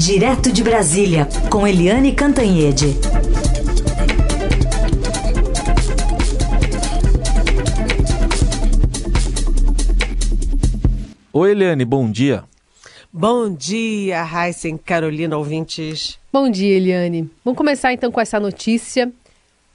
Direto 0.00 0.50
de 0.50 0.64
Brasília, 0.64 1.28
com 1.50 1.66
Eliane 1.66 2.14
Cantanhede. 2.14 2.86
Oi, 11.30 11.50
Eliane, 11.50 11.84
bom 11.84 12.10
dia. 12.10 12.44
Bom 13.12 13.54
dia, 13.54 14.24
Heisen, 14.24 14.78
Carolina, 14.78 15.36
ouvintes. 15.36 16.18
Bom 16.32 16.50
dia, 16.50 16.78
Eliane. 16.78 17.30
Vamos 17.44 17.58
começar 17.58 17.92
então 17.92 18.10
com 18.10 18.22
essa 18.22 18.40
notícia 18.40 19.12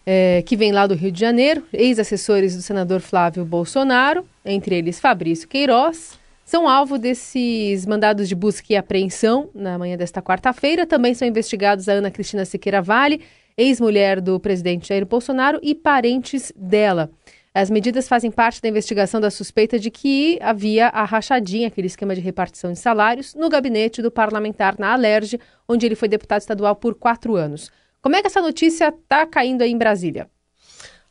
é, 0.07 0.41
que 0.43 0.57
vem 0.57 0.71
lá 0.71 0.87
do 0.87 0.95
Rio 0.95 1.11
de 1.11 1.19
Janeiro. 1.19 1.63
Ex-assessores 1.71 2.55
do 2.55 2.63
senador 2.63 2.99
Flávio 2.99 3.45
Bolsonaro, 3.45 4.25
entre 4.43 4.75
eles 4.75 4.99
Fabrício 4.99 5.47
Queiroz, 5.47 6.17
são 6.46 6.70
alvo 6.70 7.00
desses 7.00 7.88
mandados 7.88 8.30
de 8.30 8.36
busca 8.36 8.68
e 8.71 8.75
apreensão 8.75 9.50
na 9.54 9.80
manhã 9.80 9.98
desta 9.98 10.21
quarta-feira. 10.21 10.86
Também 10.86 11.16
são 11.16 11.27
investigados 11.27 11.90
a 11.90 11.94
Ana 11.94 12.12
Cristina 12.12 12.45
Siqueira 12.45 12.84
Vale, 12.84 13.22
ex-mulher 13.58 14.22
do 14.22 14.40
presidente 14.40 14.89
Jair 14.89 15.08
Bolsonaro, 15.08 15.59
e 15.63 15.73
parentes 15.73 16.53
dela. 16.55 17.09
As 17.52 17.70
medidas 17.70 18.08
fazem 18.08 18.30
parte 18.30 18.62
da 18.62 18.70
investigação 18.70 19.20
da 19.20 19.31
suspeita 19.31 19.80
de 19.80 19.89
que 19.89 20.38
havia 20.41 20.89
a 20.89 21.03
rachadinha, 21.03 21.67
aquele 21.67 21.88
esquema 21.88 22.13
de 22.13 22.22
repartição 22.22 22.72
de 22.72 22.77
salários, 22.77 23.34
no 23.34 23.50
gabinete 23.50 24.02
do 24.02 24.12
parlamentar 24.12 24.75
na 24.77 24.94
Alerj, 24.94 25.39
onde 25.67 25.86
ele 25.86 25.95
foi 25.95 26.08
deputado 26.08 26.41
estadual 26.41 26.75
por 26.75 26.94
quatro 26.94 27.36
anos. 27.36 27.72
Como 28.02 28.16
é 28.16 28.22
que 28.22 28.27
essa 28.27 28.41
notícia 28.41 28.89
está 28.89 29.25
caindo 29.25 29.64
aí 29.64 29.72
em 29.72 29.77
Brasília? 29.77 30.30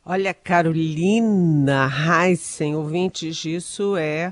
Olha, 0.05 0.33
Carolina 0.33 1.89
Heissen, 1.91 2.75
ouvintes, 2.75 3.43
isso 3.43 3.97
é 3.97 4.31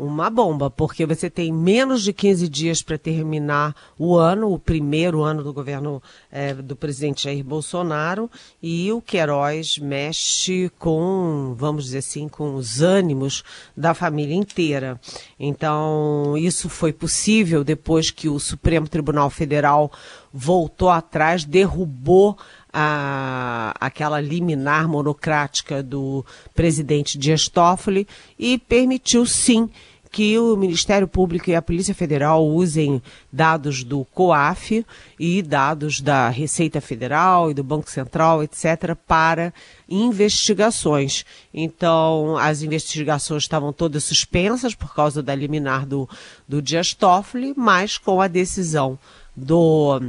uma 0.00 0.30
bomba, 0.30 0.70
porque 0.70 1.04
você 1.04 1.28
tem 1.28 1.52
menos 1.52 2.02
de 2.02 2.12
15 2.12 2.48
dias 2.48 2.82
para 2.82 2.96
terminar 2.96 3.74
o 3.98 4.16
ano, 4.16 4.52
o 4.52 4.58
primeiro 4.58 5.22
ano 5.22 5.44
do 5.44 5.52
governo 5.52 6.02
é, 6.30 6.54
do 6.54 6.74
presidente 6.74 7.24
Jair 7.24 7.44
Bolsonaro, 7.44 8.30
e 8.62 8.90
o 8.90 9.02
Queiroz 9.02 9.78
mexe 9.78 10.70
com, 10.78 11.54
vamos 11.56 11.84
dizer 11.84 11.98
assim, 11.98 12.28
com 12.28 12.54
os 12.54 12.80
ânimos 12.80 13.44
da 13.76 13.92
família 13.92 14.34
inteira. 14.34 14.98
Então, 15.38 16.34
isso 16.36 16.68
foi 16.68 16.92
possível 16.92 17.62
depois 17.62 18.10
que 18.10 18.28
o 18.28 18.40
Supremo 18.40 18.88
Tribunal 18.88 19.28
Federal 19.28 19.92
voltou 20.32 20.88
atrás, 20.88 21.44
derrubou 21.44 22.38
a, 22.72 23.74
aquela 23.80 24.20
liminar 24.20 24.88
monocrática 24.88 25.82
do 25.82 26.24
presidente 26.54 27.18
Dias 27.18 27.48
Toffoli 27.48 28.06
e 28.38 28.58
permitiu 28.58 29.26
sim 29.26 29.68
que 30.10 30.38
o 30.38 30.56
Ministério 30.56 31.06
Público 31.06 31.48
e 31.48 31.54
a 31.54 31.62
Polícia 31.62 31.94
Federal 31.94 32.46
usem 32.46 33.00
dados 33.32 33.84
do 33.84 34.04
COAF 34.06 34.84
e 35.18 35.40
dados 35.40 36.00
da 36.00 36.28
Receita 36.28 36.80
Federal 36.80 37.50
e 37.50 37.54
do 37.54 37.62
Banco 37.62 37.90
Central, 37.90 38.42
etc., 38.42 38.96
para 39.06 39.54
investigações. 39.88 41.24
Então, 41.54 42.36
as 42.36 42.62
investigações 42.62 43.44
estavam 43.44 43.72
todas 43.72 44.02
suspensas 44.02 44.74
por 44.74 44.94
causa 44.94 45.22
da 45.22 45.34
liminar 45.34 45.86
do, 45.86 46.08
do 46.48 46.60
Dias 46.60 46.92
Toffoli, 46.92 47.54
mas 47.56 47.96
com 47.96 48.20
a 48.20 48.26
decisão 48.26 48.98
do 49.36 50.00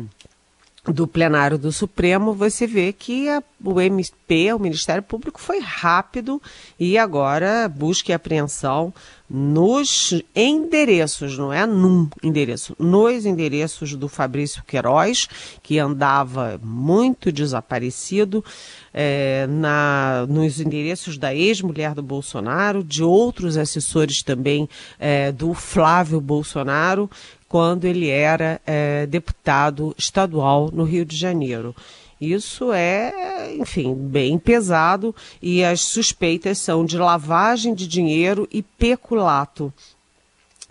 do 0.85 1.07
plenário 1.07 1.59
do 1.59 1.71
Supremo, 1.71 2.33
você 2.33 2.65
vê 2.65 2.91
que 2.91 3.29
a, 3.29 3.43
o 3.63 3.79
MP, 3.79 4.51
o 4.51 4.57
Ministério 4.57 5.03
Público, 5.03 5.39
foi 5.39 5.59
rápido 5.59 6.41
e 6.79 6.97
agora 6.97 7.69
busca 7.69 8.11
e 8.11 8.15
apreensão 8.15 8.91
nos 9.29 10.21
endereços, 10.35 11.37
não 11.37 11.53
é? 11.53 11.67
Num 11.67 12.09
endereço, 12.23 12.75
nos 12.79 13.27
endereços 13.27 13.95
do 13.95 14.09
Fabrício 14.09 14.63
Queiroz, 14.65 15.27
que 15.61 15.77
andava 15.77 16.59
muito 16.63 17.31
desaparecido, 17.31 18.43
é, 18.91 19.45
na, 19.47 20.25
nos 20.27 20.59
endereços 20.59 21.17
da 21.17 21.33
ex-mulher 21.33 21.93
do 21.93 22.01
Bolsonaro, 22.01 22.83
de 22.83 23.03
outros 23.03 23.55
assessores 23.55 24.23
também 24.23 24.67
é, 24.99 25.31
do 25.31 25.53
Flávio 25.53 26.19
Bolsonaro, 26.19 27.09
quando 27.51 27.83
ele 27.83 28.07
era 28.07 28.61
é, 28.65 29.05
deputado 29.05 29.93
estadual 29.97 30.69
no 30.71 30.85
Rio 30.85 31.03
de 31.03 31.17
Janeiro. 31.17 31.75
Isso 32.19 32.71
é, 32.71 33.53
enfim, 33.59 33.93
bem 33.93 34.39
pesado 34.39 35.13
e 35.41 35.61
as 35.61 35.81
suspeitas 35.81 36.59
são 36.59 36.85
de 36.85 36.97
lavagem 36.97 37.73
de 37.73 37.85
dinheiro 37.85 38.47
e 38.49 38.63
peculato. 38.63 39.73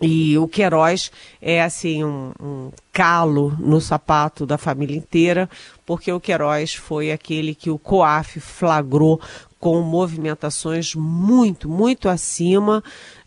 E 0.01 0.39
o 0.39 0.49
Queiroz 0.49 1.13
é 1.43 1.63
assim 1.63 2.03
um, 2.03 2.33
um, 2.43 2.71
calo 2.91 3.55
no 3.59 3.79
sapato 3.79 4.47
da 4.47 4.57
família 4.57 4.97
inteira, 4.97 5.51
porque 5.85 6.11
o 6.11 6.19
Queiroz 6.19 6.75
foi 6.75 7.13
aquele 7.13 7.55
que 7.55 7.69
o 7.69 7.79
COAF 7.79 8.41
flagrou 8.41 9.21
com 9.59 9.83
movimentações 9.83 10.95
muito, 10.95 11.69
muito 11.69 12.09
acima 12.09 12.83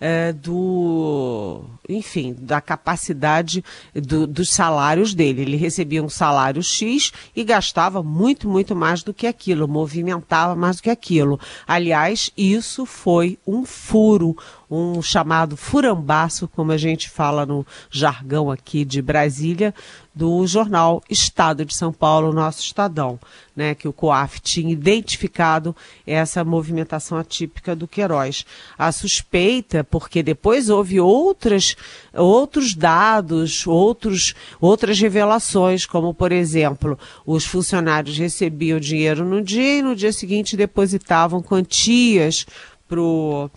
é, 0.06 0.34
do, 0.34 1.64
enfim, 1.88 2.36
da 2.38 2.60
capacidade 2.60 3.64
do, 3.96 4.28
dos 4.28 4.50
salários 4.50 5.14
dele. 5.14 5.44
Ele 5.44 5.56
recebia 5.56 6.04
um 6.04 6.10
salário 6.10 6.62
X 6.62 7.14
e 7.34 7.42
gastava 7.46 8.04
muito, 8.04 8.50
muito 8.50 8.76
mais 8.76 9.02
do 9.02 9.14
que 9.14 9.26
aquilo, 9.26 9.66
movimentava 9.66 10.58
mais 10.58 10.76
do 10.76 10.84
que 10.84 10.90
aquilo. 10.90 11.40
Aliás, 11.66 12.30
isso 12.36 12.86
foi 12.86 13.40
um 13.48 13.66
furo, 13.66 14.36
um 14.70 15.02
chamado 15.02 15.56
furambaço, 15.56 16.50
como 16.50 16.74
a 16.74 16.78
gente 16.78 17.10
fala 17.10 17.46
no 17.46 17.66
jargão 17.90 18.52
aqui 18.52 18.84
de 18.84 19.02
Brasília, 19.02 19.74
do 20.14 20.46
jornal 20.46 21.02
Estado 21.10 21.66
de 21.66 21.76
São 21.76 21.92
Paulo, 21.92 22.32
nosso 22.32 22.62
Estadão, 22.62 23.20
né, 23.56 23.74
que 23.74 23.88
o 23.88 23.94
COAF 23.94 24.40
tinha 24.40 24.72
identificado 24.72 25.76
essa 26.06 26.44
movimentação 26.44 27.18
atípica 27.18 27.76
do 27.76 27.88
Queiroz. 27.88 28.46
A 28.78 28.92
suspeita, 28.92 29.84
porque 29.94 30.24
depois 30.24 30.72
houve 30.72 31.00
outras, 31.00 31.76
outros 32.16 32.74
dados, 32.74 33.68
outros, 33.68 34.34
outras 34.60 35.00
revelações, 35.00 35.86
como 35.86 36.16
por 36.16 36.32
exemplo, 36.32 36.98
os 37.24 37.46
funcionários 37.46 38.18
recebiam 38.18 38.80
dinheiro 38.80 39.24
no 39.24 39.40
dia 39.40 39.78
e 39.78 39.82
no 39.84 39.96
dia 39.96 40.12
seguinte 40.12 40.58
depositavam 40.58 41.44
quantias 41.44 42.44
para 42.88 43.00
o 43.00 43.52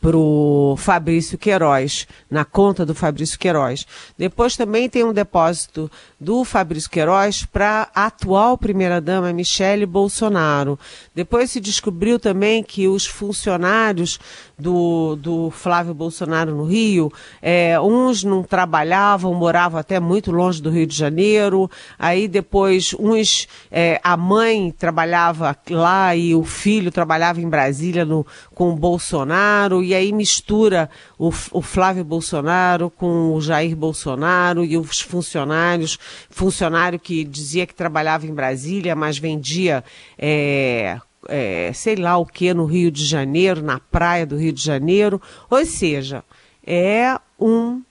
para 0.00 0.16
o 0.16 0.76
Fabrício 0.76 1.36
Queiroz, 1.36 2.06
na 2.30 2.44
conta 2.44 2.84
do 2.84 2.94
Fabrício 2.94 3.38
Queiroz. 3.38 3.86
Depois 4.16 4.56
também 4.56 4.88
tem 4.88 5.04
um 5.04 5.12
depósito 5.12 5.90
do 6.20 6.44
Fabrício 6.44 6.90
Queiroz 6.90 7.44
para 7.44 7.88
a 7.94 8.06
atual 8.06 8.56
primeira-dama 8.56 9.32
Michele 9.32 9.86
Bolsonaro. 9.86 10.78
Depois 11.14 11.50
se 11.50 11.60
descobriu 11.60 12.18
também 12.18 12.62
que 12.62 12.88
os 12.88 13.06
funcionários 13.06 14.18
do, 14.58 15.16
do 15.16 15.50
Flávio 15.50 15.94
Bolsonaro 15.94 16.54
no 16.54 16.64
Rio, 16.64 17.12
é, 17.40 17.80
uns 17.80 18.24
não 18.24 18.42
trabalhavam, 18.42 19.32
moravam 19.34 19.78
até 19.78 20.00
muito 20.00 20.32
longe 20.32 20.60
do 20.60 20.70
Rio 20.70 20.86
de 20.86 20.96
Janeiro, 20.96 21.70
aí 21.98 22.26
depois 22.26 22.94
uns, 22.98 23.46
é, 23.70 24.00
a 24.02 24.16
mãe 24.16 24.74
trabalhava 24.76 25.56
lá 25.70 26.16
e 26.16 26.34
o 26.34 26.42
filho 26.42 26.90
trabalhava 26.90 27.40
em 27.40 27.48
Brasília 27.48 28.04
no, 28.04 28.26
com 28.54 28.70
o 28.70 28.76
Bolsonaro, 28.76 29.67
e 29.82 29.94
aí 29.94 30.12
mistura 30.12 30.90
o, 31.18 31.28
o 31.52 31.62
Flávio 31.62 32.04
Bolsonaro 32.04 32.90
com 32.90 33.34
o 33.34 33.40
Jair 33.40 33.76
Bolsonaro 33.76 34.64
e 34.64 34.76
os 34.76 35.00
funcionários, 35.00 35.98
funcionário 36.30 36.98
que 36.98 37.24
dizia 37.24 37.66
que 37.66 37.74
trabalhava 37.74 38.26
em 38.26 38.34
Brasília, 38.34 38.96
mas 38.96 39.18
vendia 39.18 39.84
é, 40.18 40.98
é, 41.28 41.72
sei 41.72 41.96
lá 41.96 42.16
o 42.16 42.26
que 42.26 42.52
no 42.54 42.64
Rio 42.64 42.90
de 42.90 43.04
Janeiro, 43.04 43.62
na 43.62 43.78
praia 43.78 44.26
do 44.26 44.36
Rio 44.36 44.52
de 44.52 44.62
Janeiro. 44.62 45.20
Ou 45.50 45.64
seja, 45.64 46.24
é 46.66 47.18
um 47.38 47.82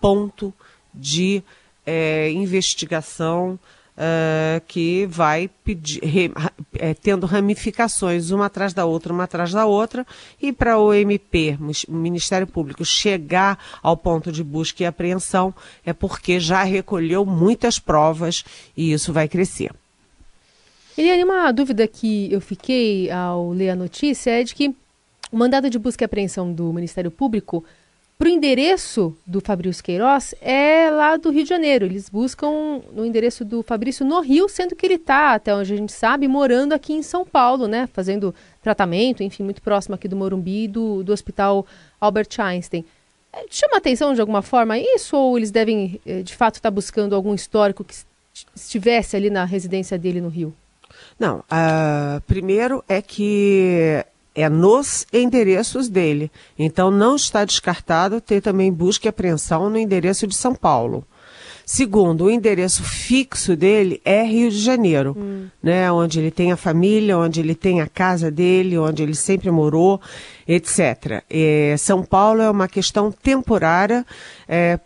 ponto 0.00 0.52
de 0.94 1.42
é, 1.86 2.30
investigação 2.30 3.58
uh, 3.98 4.60
que 4.66 5.06
vai 5.06 5.50
pedir, 5.64 6.00
re, 6.04 6.30
é, 6.78 6.94
tendo 6.94 7.26
ramificações 7.26 8.30
uma 8.30 8.46
atrás 8.46 8.72
da 8.72 8.84
outra, 8.84 9.12
uma 9.12 9.24
atrás 9.24 9.52
da 9.52 9.66
outra, 9.66 10.06
e 10.40 10.52
para 10.52 10.78
o 10.78 10.94
MP, 10.94 11.58
o 11.88 11.92
Ministério 11.92 12.46
Público, 12.46 12.84
chegar 12.84 13.58
ao 13.82 13.96
ponto 13.96 14.30
de 14.30 14.44
busca 14.44 14.82
e 14.82 14.86
apreensão, 14.86 15.52
é 15.84 15.92
porque 15.92 16.38
já 16.38 16.62
recolheu 16.62 17.26
muitas 17.26 17.78
provas 17.78 18.44
e 18.76 18.92
isso 18.92 19.12
vai 19.12 19.28
crescer. 19.28 19.72
Eliane, 20.96 21.24
uma 21.24 21.52
dúvida 21.52 21.86
que 21.86 22.32
eu 22.32 22.40
fiquei 22.40 23.10
ao 23.10 23.50
ler 23.50 23.70
a 23.70 23.76
notícia 23.76 24.30
é 24.30 24.42
de 24.42 24.54
que 24.54 24.74
o 25.30 25.36
mandado 25.36 25.68
de 25.70 25.78
busca 25.78 26.02
e 26.02 26.06
apreensão 26.06 26.52
do 26.52 26.72
Ministério 26.72 27.10
Público 27.10 27.64
para 28.18 28.26
o 28.26 28.30
endereço 28.30 29.16
do 29.24 29.40
Fabrício 29.40 29.82
Queiroz 29.82 30.34
é 30.40 30.90
lá 30.90 31.16
do 31.16 31.30
Rio 31.30 31.44
de 31.44 31.48
Janeiro. 31.48 31.86
Eles 31.86 32.08
buscam 32.08 32.82
no 32.92 33.06
endereço 33.06 33.44
do 33.44 33.62
Fabrício 33.62 34.04
no 34.04 34.20
Rio, 34.20 34.48
sendo 34.48 34.74
que 34.74 34.84
ele 34.84 34.94
está, 34.94 35.34
até 35.34 35.54
onde 35.54 35.72
a 35.72 35.76
gente 35.76 35.92
sabe, 35.92 36.26
morando 36.26 36.72
aqui 36.72 36.92
em 36.92 37.02
São 37.02 37.24
Paulo, 37.24 37.68
né? 37.68 37.86
Fazendo 37.92 38.34
tratamento, 38.60 39.22
enfim, 39.22 39.44
muito 39.44 39.62
próximo 39.62 39.94
aqui 39.94 40.08
do 40.08 40.16
Morumbi 40.16 40.64
e 40.64 40.68
do, 40.68 41.04
do 41.04 41.12
Hospital 41.12 41.64
Albert 42.00 42.30
Einstein. 42.38 42.84
chama 43.48 43.76
atenção 43.76 44.12
de 44.12 44.20
alguma 44.20 44.42
forma 44.42 44.76
isso 44.76 45.16
ou 45.16 45.38
eles 45.38 45.52
devem, 45.52 46.00
eh, 46.04 46.22
de 46.22 46.34
fato, 46.34 46.56
estar 46.56 46.72
buscando 46.72 47.14
algum 47.14 47.34
histórico 47.34 47.84
que 47.84 47.94
estivesse 48.52 49.16
ali 49.16 49.30
na 49.30 49.44
residência 49.44 49.96
dele 49.96 50.20
no 50.20 50.28
Rio? 50.28 50.52
Não, 51.16 51.38
uh, 51.38 52.20
primeiro 52.26 52.82
é 52.88 53.00
que 53.00 54.04
é 54.42 54.48
nos 54.48 55.06
endereços 55.12 55.88
dele. 55.88 56.30
Então 56.58 56.90
não 56.90 57.16
está 57.16 57.44
descartado 57.44 58.20
ter 58.20 58.40
também 58.40 58.72
busca 58.72 59.06
e 59.06 59.10
apreensão 59.10 59.68
no 59.68 59.78
endereço 59.78 60.26
de 60.26 60.34
São 60.34 60.54
Paulo. 60.54 61.04
Segundo, 61.70 62.24
o 62.24 62.30
endereço 62.30 62.82
fixo 62.82 63.54
dele 63.54 64.00
é 64.02 64.22
Rio 64.22 64.50
de 64.50 64.58
Janeiro, 64.58 65.14
hum. 65.14 65.48
né? 65.62 65.92
Onde 65.92 66.18
ele 66.18 66.30
tem 66.30 66.50
a 66.50 66.56
família, 66.56 67.18
onde 67.18 67.40
ele 67.40 67.54
tem 67.54 67.82
a 67.82 67.86
casa 67.86 68.30
dele, 68.30 68.78
onde 68.78 69.02
ele 69.02 69.14
sempre 69.14 69.50
morou, 69.50 70.00
etc. 70.48 71.22
É, 71.28 71.74
São 71.76 72.02
Paulo 72.02 72.40
é 72.40 72.50
uma 72.50 72.68
questão 72.68 73.12
temporária, 73.12 74.06
é, 74.48 74.80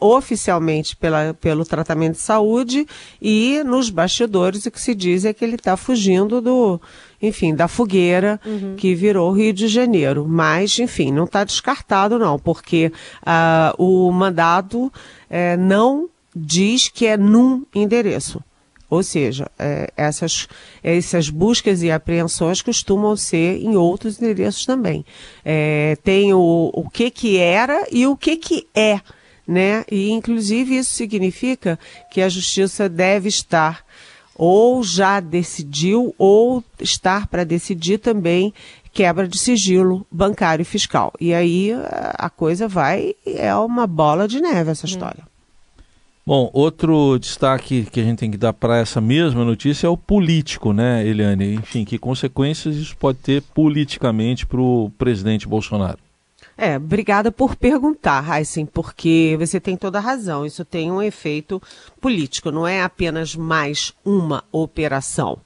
oficialmente 0.00 0.96
pela, 0.96 1.34
pelo 1.34 1.66
tratamento 1.66 2.14
de 2.14 2.22
saúde 2.22 2.86
e 3.20 3.62
nos 3.62 3.90
bastidores 3.90 4.64
o 4.64 4.70
que 4.70 4.80
se 4.80 4.94
diz 4.94 5.26
é 5.26 5.34
que 5.34 5.44
ele 5.44 5.56
está 5.56 5.76
fugindo 5.76 6.40
do, 6.40 6.80
enfim, 7.22 7.54
da 7.54 7.68
fogueira 7.68 8.40
uhum. 8.44 8.74
que 8.76 8.94
virou 8.94 9.32
Rio 9.32 9.52
de 9.52 9.68
Janeiro. 9.68 10.26
Mas, 10.28 10.76
enfim, 10.78 11.12
não 11.12 11.24
está 11.24 11.44
descartado 11.44 12.18
não, 12.18 12.38
porque 12.38 12.92
uh, 13.22 13.82
o 13.82 14.10
mandado 14.10 14.86
uh, 14.86 14.92
não 15.58 16.08
diz 16.34 16.88
que 16.88 17.06
é 17.06 17.16
num 17.16 17.64
endereço. 17.72 18.42
Ou 18.92 19.02
seja, 19.02 19.50
é, 19.58 19.90
essas, 19.96 20.46
essas 20.82 21.30
buscas 21.30 21.82
e 21.82 21.90
apreensões 21.90 22.60
costumam 22.60 23.16
ser 23.16 23.56
em 23.56 23.74
outros 23.74 24.20
endereços 24.20 24.66
também. 24.66 25.02
É, 25.42 25.96
tem 26.04 26.34
o, 26.34 26.70
o 26.74 26.90
que 26.90 27.10
que 27.10 27.38
era 27.38 27.86
e 27.90 28.06
o 28.06 28.14
que 28.14 28.36
que 28.36 28.68
é, 28.74 29.00
né? 29.48 29.82
E 29.90 30.10
inclusive 30.10 30.76
isso 30.76 30.92
significa 30.92 31.78
que 32.10 32.20
a 32.20 32.28
justiça 32.28 32.86
deve 32.86 33.30
estar 33.30 33.82
ou 34.36 34.82
já 34.82 35.20
decidiu 35.20 36.14
ou 36.18 36.62
estar 36.80 37.26
para 37.26 37.44
decidir 37.44 37.98
também 37.98 38.52
quebra 38.92 39.26
de 39.26 39.38
sigilo 39.38 40.06
bancário 40.10 40.62
e 40.62 40.66
fiscal. 40.66 41.12
E 41.20 41.32
aí 41.32 41.70
a 42.18 42.28
coisa 42.28 42.68
vai, 42.68 43.14
é 43.26 43.54
uma 43.54 43.86
bola 43.86 44.28
de 44.28 44.40
neve 44.40 44.70
essa 44.70 44.86
hum. 44.86 44.90
história. 44.90 45.32
Bom, 46.24 46.48
outro 46.52 47.18
destaque 47.18 47.84
que 47.90 47.98
a 47.98 48.04
gente 48.04 48.18
tem 48.18 48.30
que 48.30 48.36
dar 48.36 48.52
para 48.52 48.78
essa 48.78 49.00
mesma 49.00 49.44
notícia 49.44 49.88
é 49.88 49.90
o 49.90 49.96
político, 49.96 50.72
né, 50.72 51.04
Eliane? 51.04 51.54
Enfim, 51.54 51.84
que 51.84 51.98
consequências 51.98 52.76
isso 52.76 52.96
pode 52.96 53.18
ter 53.18 53.42
politicamente 53.42 54.46
para 54.46 54.60
o 54.60 54.92
presidente 54.96 55.48
Bolsonaro? 55.48 55.98
É, 56.64 56.76
obrigada 56.76 57.32
por 57.32 57.56
perguntar, 57.56 58.38
Heisen, 58.38 58.66
porque 58.66 59.34
você 59.36 59.58
tem 59.58 59.76
toda 59.76 59.98
a 59.98 60.00
razão. 60.00 60.46
Isso 60.46 60.64
tem 60.64 60.92
um 60.92 61.02
efeito 61.02 61.60
político, 62.00 62.52
não 62.52 62.64
é 62.64 62.84
apenas 62.84 63.34
mais 63.34 63.92
uma 64.04 64.44
operação 64.52 65.40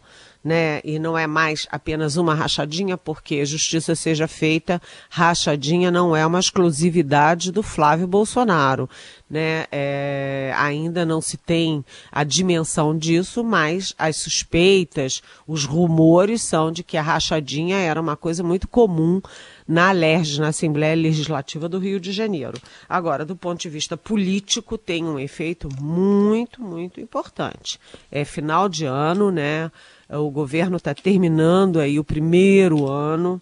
né? 0.47 0.81
E 0.85 0.97
não 1.01 1.19
é 1.19 1.27
mais 1.27 1.67
apenas 1.73 2.17
uma 2.17 2.33
rachadinha, 2.33 2.97
porque 2.97 3.45
justiça 3.45 3.97
seja 3.97 4.29
feita, 4.29 4.81
rachadinha 5.11 5.91
não 5.91 6.15
é 6.15 6.25
uma 6.25 6.39
exclusividade 6.39 7.51
do 7.51 7.65
Flávio 7.65 8.07
Bolsonaro, 8.07 8.89
né? 9.29 9.65
É, 9.73 10.55
ainda 10.57 11.05
não 11.05 11.21
se 11.21 11.37
tem 11.37 11.85
a 12.13 12.23
dimensão 12.23 12.97
disso, 12.97 13.43
mas 13.43 13.93
as 13.99 14.19
suspeitas, 14.19 15.21
os 15.49 15.65
rumores 15.65 16.45
são 16.45 16.71
de 16.71 16.85
que 16.85 16.97
a 16.97 17.03
rachadinha 17.03 17.79
era 17.79 18.01
uma 18.01 18.17
coisa 18.17 18.45
muito 18.45 18.69
comum 18.69 19.21
na 19.67 19.91
LERJ, 19.93 20.41
na 20.41 20.49
Assembleia 20.49 20.95
Legislativa 20.95 21.69
do 21.69 21.79
Rio 21.79 21.99
de 21.99 22.13
Janeiro. 22.13 22.61
Agora, 22.89 23.25
do 23.25 23.35
ponto 23.35 23.61
de 23.61 23.69
vista 23.69 23.97
político, 23.97 24.79
tem 24.79 25.05
um 25.05 25.19
efeito 25.19 25.69
muito, 25.81 26.63
muito 26.63 27.01
importante. 27.01 27.81
É 28.11 28.25
final 28.25 28.69
de 28.69 28.85
ano, 28.85 29.31
né? 29.31 29.71
O 30.09 30.31
governo 30.31 30.77
está 30.77 30.95
terminando 30.95 31.81
aí 31.81 31.99
o 31.99 32.05
primeiro 32.05 32.89
ano. 32.89 33.41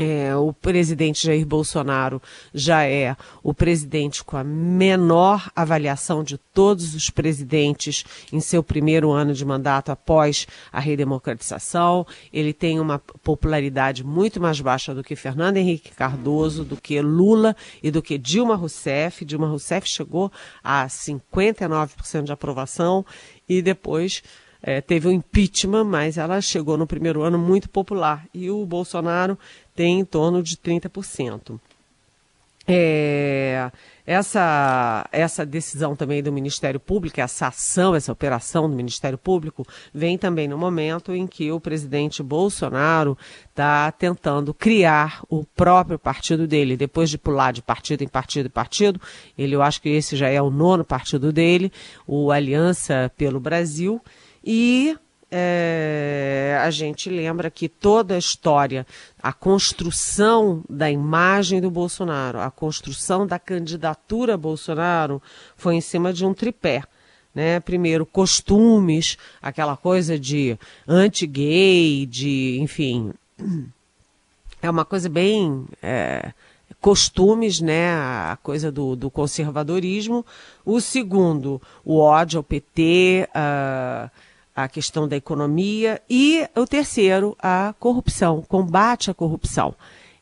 É, 0.00 0.36
o 0.36 0.52
presidente 0.52 1.26
Jair 1.26 1.44
Bolsonaro 1.44 2.22
já 2.54 2.84
é 2.84 3.16
o 3.42 3.52
presidente 3.52 4.22
com 4.22 4.36
a 4.36 4.44
menor 4.44 5.50
avaliação 5.56 6.22
de 6.22 6.38
todos 6.38 6.94
os 6.94 7.10
presidentes 7.10 8.04
em 8.32 8.38
seu 8.38 8.62
primeiro 8.62 9.10
ano 9.10 9.34
de 9.34 9.44
mandato 9.44 9.90
após 9.90 10.46
a 10.70 10.78
redemocratização. 10.78 12.06
Ele 12.32 12.52
tem 12.52 12.78
uma 12.78 13.00
popularidade 13.00 14.04
muito 14.04 14.40
mais 14.40 14.60
baixa 14.60 14.94
do 14.94 15.02
que 15.02 15.16
Fernando 15.16 15.56
Henrique 15.56 15.90
Cardoso, 15.90 16.64
do 16.64 16.76
que 16.76 17.00
Lula 17.00 17.56
e 17.82 17.90
do 17.90 18.00
que 18.00 18.16
Dilma 18.16 18.54
Rousseff. 18.54 19.24
Dilma 19.24 19.48
Rousseff 19.48 19.88
chegou 19.88 20.30
a 20.62 20.86
59% 20.86 22.22
de 22.22 22.30
aprovação 22.30 23.04
e 23.48 23.60
depois 23.60 24.22
é, 24.62 24.80
teve 24.80 25.06
o 25.06 25.10
um 25.10 25.14
impeachment, 25.14 25.84
mas 25.84 26.18
ela 26.18 26.40
chegou 26.40 26.76
no 26.76 26.86
primeiro 26.86 27.22
ano 27.22 27.38
muito 27.38 27.68
popular. 27.68 28.26
E 28.34 28.50
o 28.50 28.64
Bolsonaro 28.66 29.38
tem 29.78 30.00
em 30.00 30.04
torno 30.04 30.42
de 30.42 30.56
30%. 30.56 31.60
É, 32.66 33.70
essa, 34.04 35.08
essa 35.12 35.46
decisão 35.46 35.94
também 35.94 36.20
do 36.20 36.32
Ministério 36.32 36.80
Público, 36.80 37.20
essa 37.20 37.46
ação, 37.46 37.94
essa 37.94 38.10
operação 38.10 38.68
do 38.68 38.74
Ministério 38.74 39.16
Público, 39.16 39.64
vem 39.94 40.18
também 40.18 40.48
no 40.48 40.58
momento 40.58 41.14
em 41.14 41.28
que 41.28 41.52
o 41.52 41.60
presidente 41.60 42.24
Bolsonaro 42.24 43.16
está 43.48 43.92
tentando 43.92 44.52
criar 44.52 45.22
o 45.30 45.44
próprio 45.44 45.96
partido 45.96 46.48
dele. 46.48 46.76
Depois 46.76 47.08
de 47.08 47.16
pular 47.16 47.52
de 47.52 47.62
partido 47.62 48.02
em 48.02 48.08
partido 48.08 48.46
em 48.46 48.50
partido, 48.50 49.00
ele, 49.38 49.54
eu 49.54 49.62
acho 49.62 49.80
que 49.80 49.90
esse 49.90 50.16
já 50.16 50.28
é 50.28 50.42
o 50.42 50.50
nono 50.50 50.84
partido 50.84 51.32
dele, 51.32 51.72
o 52.04 52.32
Aliança 52.32 53.12
pelo 53.16 53.38
Brasil. 53.38 54.02
E 54.44 54.98
é, 55.30 56.58
a 56.62 56.70
gente 56.70 57.10
lembra 57.10 57.50
que 57.50 57.68
toda 57.68 58.14
a 58.14 58.18
história, 58.18 58.86
a 59.22 59.32
construção 59.32 60.64
da 60.68 60.90
imagem 60.90 61.60
do 61.60 61.70
Bolsonaro, 61.70 62.40
a 62.40 62.50
construção 62.50 63.26
da 63.26 63.38
candidatura 63.38 64.36
Bolsonaro 64.36 65.22
foi 65.56 65.74
em 65.74 65.80
cima 65.80 66.12
de 66.12 66.24
um 66.24 66.32
tripé. 66.32 66.82
Né? 67.34 67.60
Primeiro, 67.60 68.06
costumes, 68.06 69.18
aquela 69.40 69.76
coisa 69.76 70.18
de 70.18 70.58
anti-gay, 70.86 72.06
de, 72.06 72.58
enfim, 72.60 73.12
é 74.62 74.70
uma 74.70 74.84
coisa 74.84 75.08
bem. 75.08 75.66
É, 75.82 76.32
costumes, 76.80 77.60
né, 77.60 77.90
a 77.90 78.38
coisa 78.42 78.70
do, 78.70 78.94
do, 78.94 79.10
conservadorismo. 79.10 80.24
O 80.64 80.80
segundo, 80.80 81.60
o 81.84 81.98
ódio 81.98 82.38
ao 82.38 82.42
PT, 82.42 83.28
uh, 83.30 84.10
a 84.58 84.66
questão 84.66 85.06
da 85.06 85.16
economia 85.16 86.02
e 86.10 86.44
o 86.56 86.66
terceiro, 86.66 87.36
a 87.40 87.72
corrupção, 87.78 88.42
combate 88.42 89.08
à 89.08 89.14
corrupção. 89.14 89.72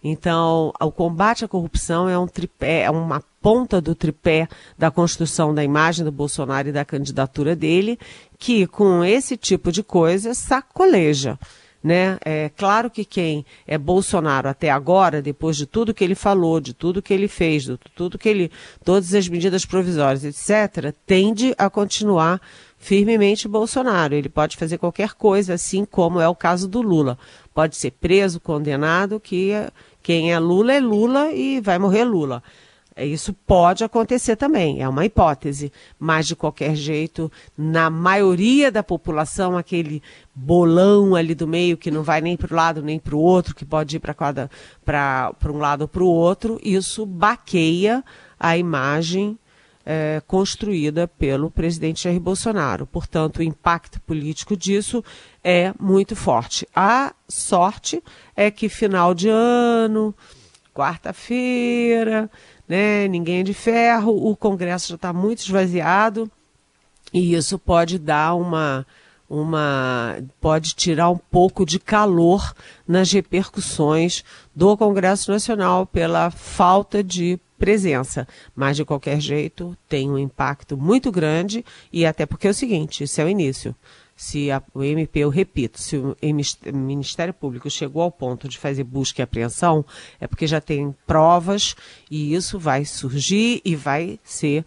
Então, 0.04 0.74
o 0.78 0.92
combate 0.92 1.46
à 1.46 1.48
corrupção 1.48 2.06
é 2.06 2.18
um 2.18 2.26
tripé, 2.26 2.82
é 2.82 2.90
uma 2.90 3.24
ponta 3.40 3.80
do 3.80 3.94
tripé 3.94 4.46
da 4.76 4.90
construção 4.90 5.54
da 5.54 5.64
imagem 5.64 6.04
do 6.04 6.12
Bolsonaro 6.12 6.68
e 6.68 6.72
da 6.72 6.84
candidatura 6.84 7.56
dele, 7.56 7.98
que 8.38 8.66
com 8.66 9.02
esse 9.02 9.38
tipo 9.38 9.72
de 9.72 9.82
coisa 9.82 10.34
sacoleja. 10.34 11.38
Né? 11.82 12.18
É 12.22 12.50
claro 12.50 12.90
que 12.90 13.04
quem 13.06 13.46
é 13.66 13.78
Bolsonaro 13.78 14.48
até 14.48 14.70
agora, 14.70 15.22
depois 15.22 15.56
de 15.56 15.66
tudo 15.66 15.94
que 15.94 16.04
ele 16.04 16.14
falou, 16.14 16.60
de 16.60 16.74
tudo 16.74 17.00
que 17.00 17.14
ele 17.14 17.28
fez, 17.28 17.62
de 17.62 17.78
tudo 17.94 18.18
que 18.18 18.28
ele, 18.28 18.50
todas 18.84 19.14
as 19.14 19.28
medidas 19.28 19.64
provisórias, 19.64 20.24
etc., 20.24 20.92
tende 21.06 21.54
a 21.56 21.70
continuar 21.70 22.40
firmemente 22.78 23.48
Bolsonaro. 23.48 24.14
Ele 24.14 24.28
pode 24.28 24.56
fazer 24.56 24.78
qualquer 24.78 25.14
coisa, 25.14 25.54
assim 25.54 25.84
como 25.84 26.20
é 26.20 26.28
o 26.28 26.34
caso 26.34 26.68
do 26.68 26.80
Lula. 26.80 27.18
Pode 27.54 27.76
ser 27.76 27.92
preso, 27.92 28.40
condenado, 28.40 29.18
que 29.18 29.52
quem 30.02 30.32
é 30.32 30.38
Lula 30.38 30.72
é 30.72 30.80
Lula 30.80 31.32
e 31.32 31.60
vai 31.60 31.78
morrer 31.78 32.04
Lula. 32.04 32.42
Isso 32.96 33.34
pode 33.34 33.84
acontecer 33.84 34.36
também, 34.36 34.80
é 34.80 34.88
uma 34.88 35.04
hipótese, 35.04 35.70
mas 35.98 36.26
de 36.26 36.34
qualquer 36.34 36.74
jeito, 36.74 37.30
na 37.56 37.90
maioria 37.90 38.72
da 38.72 38.82
população, 38.82 39.54
aquele 39.58 40.02
bolão 40.34 41.14
ali 41.14 41.34
do 41.34 41.46
meio 41.46 41.76
que 41.76 41.90
não 41.90 42.02
vai 42.02 42.22
nem 42.22 42.38
para 42.38 42.50
o 42.50 42.56
lado 42.56 42.80
nem 42.80 42.98
para 42.98 43.14
o 43.14 43.20
outro, 43.20 43.54
que 43.54 43.66
pode 43.66 43.96
ir 43.96 44.00
para 44.00 45.34
um 45.52 45.58
lado 45.58 45.82
ou 45.82 45.88
para 45.88 46.02
o 46.02 46.08
outro, 46.08 46.58
isso 46.62 47.04
baqueia 47.04 48.02
a 48.40 48.56
imagem 48.56 49.38
é, 49.86 50.20
construída 50.26 51.06
pelo 51.06 51.48
presidente 51.48 52.02
Jair 52.02 52.18
Bolsonaro. 52.18 52.86
Portanto, 52.86 53.38
o 53.38 53.42
impacto 53.42 54.00
político 54.00 54.56
disso 54.56 55.02
é 55.44 55.72
muito 55.78 56.16
forte. 56.16 56.66
A 56.74 57.14
sorte 57.28 58.02
é 58.34 58.50
que 58.50 58.68
final 58.68 59.14
de 59.14 59.28
ano, 59.28 60.12
quarta-feira, 60.74 62.28
né, 62.68 63.06
ninguém 63.06 63.40
é 63.40 63.44
de 63.44 63.54
ferro, 63.54 64.12
o 64.28 64.34
Congresso 64.34 64.88
já 64.88 64.94
está 64.96 65.12
muito 65.12 65.38
esvaziado 65.38 66.28
e 67.12 67.34
isso 67.34 67.56
pode 67.56 67.98
dar 67.98 68.34
uma 68.34 68.84
uma 69.28 70.18
pode 70.40 70.74
tirar 70.74 71.10
um 71.10 71.18
pouco 71.18 71.66
de 71.66 71.80
calor 71.80 72.54
nas 72.86 73.10
repercussões 73.10 74.22
do 74.54 74.76
Congresso 74.76 75.32
Nacional 75.32 75.84
pela 75.84 76.30
falta 76.30 77.02
de 77.02 77.38
presença. 77.58 78.26
Mas, 78.54 78.76
de 78.76 78.84
qualquer 78.84 79.20
jeito, 79.20 79.76
tem 79.88 80.10
um 80.10 80.18
impacto 80.18 80.76
muito 80.76 81.10
grande 81.10 81.64
e 81.92 82.06
até 82.06 82.26
porque 82.26 82.46
é 82.46 82.50
o 82.50 82.54
seguinte, 82.54 83.04
isso 83.04 83.20
é 83.20 83.24
o 83.24 83.28
início. 83.28 83.74
Se 84.16 84.50
a, 84.50 84.62
o 84.72 84.82
MP, 84.82 85.20
eu 85.20 85.28
repito, 85.28 85.80
se 85.80 85.96
o 85.96 86.16
Ministério 86.72 87.34
Público 87.34 87.68
chegou 87.68 88.02
ao 88.02 88.10
ponto 88.10 88.48
de 88.48 88.56
fazer 88.56 88.84
busca 88.84 89.20
e 89.20 89.24
apreensão, 89.24 89.84
é 90.18 90.26
porque 90.26 90.46
já 90.46 90.60
tem 90.60 90.94
provas 91.06 91.76
e 92.10 92.34
isso 92.34 92.58
vai 92.58 92.84
surgir 92.86 93.60
e 93.62 93.76
vai 93.76 94.18
ser 94.24 94.64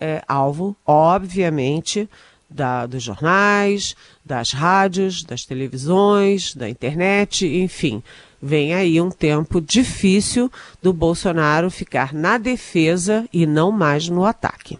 é, 0.00 0.22
alvo, 0.26 0.74
obviamente, 0.86 2.08
da, 2.48 2.86
dos 2.86 3.02
jornais, 3.02 3.94
das 4.24 4.52
rádios, 4.52 5.22
das 5.22 5.44
televisões, 5.44 6.54
da 6.54 6.68
internet, 6.68 7.46
enfim. 7.46 8.02
Vem 8.40 8.74
aí 8.74 9.00
um 9.00 9.10
tempo 9.10 9.60
difícil 9.60 10.50
do 10.82 10.92
Bolsonaro 10.92 11.70
ficar 11.70 12.12
na 12.12 12.38
defesa 12.38 13.26
e 13.32 13.46
não 13.46 13.72
mais 13.72 14.08
no 14.08 14.24
ataque. 14.24 14.78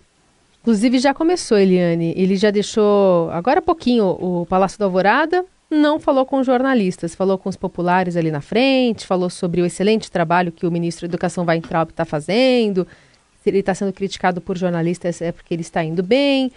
Inclusive 0.63 0.99
já 0.99 1.15
começou, 1.15 1.57
Eliane. 1.57 2.13
Ele 2.17 2.37
já 2.37 2.51
deixou, 2.51 3.31
agora 3.31 3.61
há 3.61 3.63
pouquinho, 3.63 4.07
o 4.21 4.45
Palácio 4.47 4.79
da 4.79 4.85
Alvorada, 4.85 5.45
não 5.71 5.99
falou 5.99 6.25
com 6.27 6.43
jornalistas, 6.43 7.15
falou 7.15 7.39
com 7.39 7.49
os 7.49 7.57
populares 7.57 8.17
ali 8.17 8.31
na 8.31 8.41
frente, 8.41 9.07
falou 9.07 9.31
sobre 9.31 9.63
o 9.63 9.67
excelente 9.67 10.11
trabalho 10.11 10.53
que 10.53 10.67
o 10.67 10.71
ministro 10.71 11.07
da 11.07 11.13
Educação 11.13 11.45
Weintraub 11.45 11.91
está 11.91 12.05
fazendo. 12.05 12.87
Se 13.43 13.51
ele 13.51 13.61
está 13.61 13.75
sendo 13.75 13.93
criticado 13.93 14.41
por 14.41 14.57
jornalistas 14.57 15.23
é 15.23 15.33
porque 15.33 15.55
ele 15.55 15.63
está 15.63 15.83
indo 15.83 16.03
bem. 16.03 16.53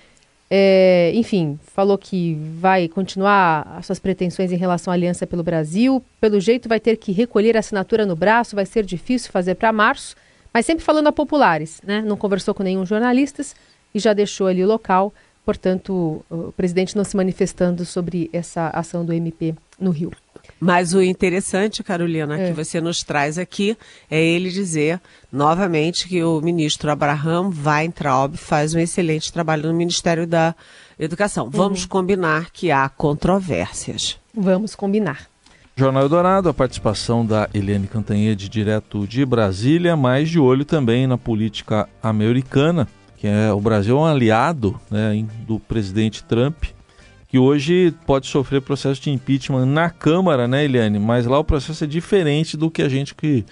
É, 0.52 1.12
enfim, 1.14 1.60
falou 1.76 1.98
que 1.98 2.34
vai 2.60 2.88
continuar 2.88 3.76
as 3.78 3.86
suas 3.86 4.00
pretensões 4.00 4.52
em 4.52 4.56
relação 4.56 4.92
à 4.92 4.96
Aliança 4.96 5.28
pelo 5.28 5.44
Brasil. 5.44 6.04
Pelo 6.20 6.40
jeito, 6.40 6.68
vai 6.68 6.80
ter 6.80 6.98
que 6.98 7.12
recolher 7.12 7.56
a 7.56 7.60
assinatura 7.60 8.06
no 8.06 8.16
braço, 8.16 8.56
vai 8.56 8.66
ser 8.66 8.84
difícil 8.84 9.32
fazer 9.32 9.56
para 9.56 9.72
março, 9.72 10.16
mas 10.52 10.66
sempre 10.66 10.84
falando 10.84 11.08
a 11.08 11.12
populares, 11.12 11.80
né? 11.86 12.02
Não 12.02 12.18
conversou 12.18 12.54
com 12.56 12.64
nenhum 12.64 12.86
jornalistas 12.86 13.56
e 13.94 14.00
já 14.00 14.14
deixou 14.14 14.48
ali 14.48 14.64
o 14.64 14.68
local. 14.68 15.14
Portanto, 15.46 16.24
o 16.30 16.52
presidente 16.52 16.96
não 16.96 17.04
se 17.04 17.16
manifestando 17.16 17.86
sobre 17.86 18.30
essa 18.34 18.70
ação 18.70 19.06
do 19.06 19.14
MP 19.14 19.56
no 19.80 19.92
Rio. 19.92 20.12
Mas 20.60 20.94
o 20.94 21.02
interessante, 21.02 21.84
Carolina, 21.84 22.40
é. 22.40 22.48
que 22.48 22.54
você 22.54 22.80
nos 22.80 23.04
traz 23.04 23.38
aqui 23.38 23.78
é 24.10 24.22
ele 24.22 24.50
dizer 24.50 25.00
novamente 25.32 26.08
que 26.08 26.24
o 26.24 26.42
ministro 26.42 26.92
Abraham 26.92 27.52
Weintraub 27.66 28.36
faz 28.36 28.74
um 28.74 28.80
excelente 28.80 29.32
trabalho 29.32 29.68
no 29.68 29.74
Ministério 29.74 30.28
da 30.28 30.56
Educação. 31.00 31.46
Uhum. 31.46 31.52
Vamos 31.52 31.86
combinar 31.86 32.52
que 32.52 32.72
há 32.72 32.90
controvérsias. 32.90 34.18
Vamos 34.34 34.76
combinar. 34.76 35.28
Jornal 35.76 36.04
Eldorado, 36.04 36.50
a 36.50 36.54
participação 36.54 37.26
da 37.26 37.50
Eliane 37.54 37.88
Cantanhede, 37.88 38.50
direto 38.50 39.08
de 39.08 39.26
Brasília, 39.26 39.96
mas 39.96 40.30
de 40.30 40.38
olho 40.38 40.66
também 40.66 41.08
na 41.08 41.18
política 41.18 41.88
americana, 42.04 42.86
que 43.16 43.26
é 43.28 43.50
o 43.54 43.62
Brasil 43.62 43.98
é 43.98 44.00
um 44.02 44.06
aliado 44.06 44.78
né, 44.92 45.26
do 45.48 45.58
presidente 45.58 46.22
Trump 46.22 46.66
que 47.30 47.38
hoje 47.38 47.94
pode 48.08 48.26
sofrer 48.26 48.60
processo 48.60 49.00
de 49.00 49.12
impeachment 49.12 49.66
na 49.68 49.90
Câmara, 49.92 50.48
né, 50.48 50.66
Eliane? 50.66 50.98
Mas 50.98 51.28
lá 51.28 51.38
o 51.38 51.44
processo 51.44 51.84
é 51.84 51.88
diferente 51.88 52.58
do 52.58 52.72
que 52.72 52.82
a 52.82 52.90
gente 52.90 53.14
que 53.14 53.46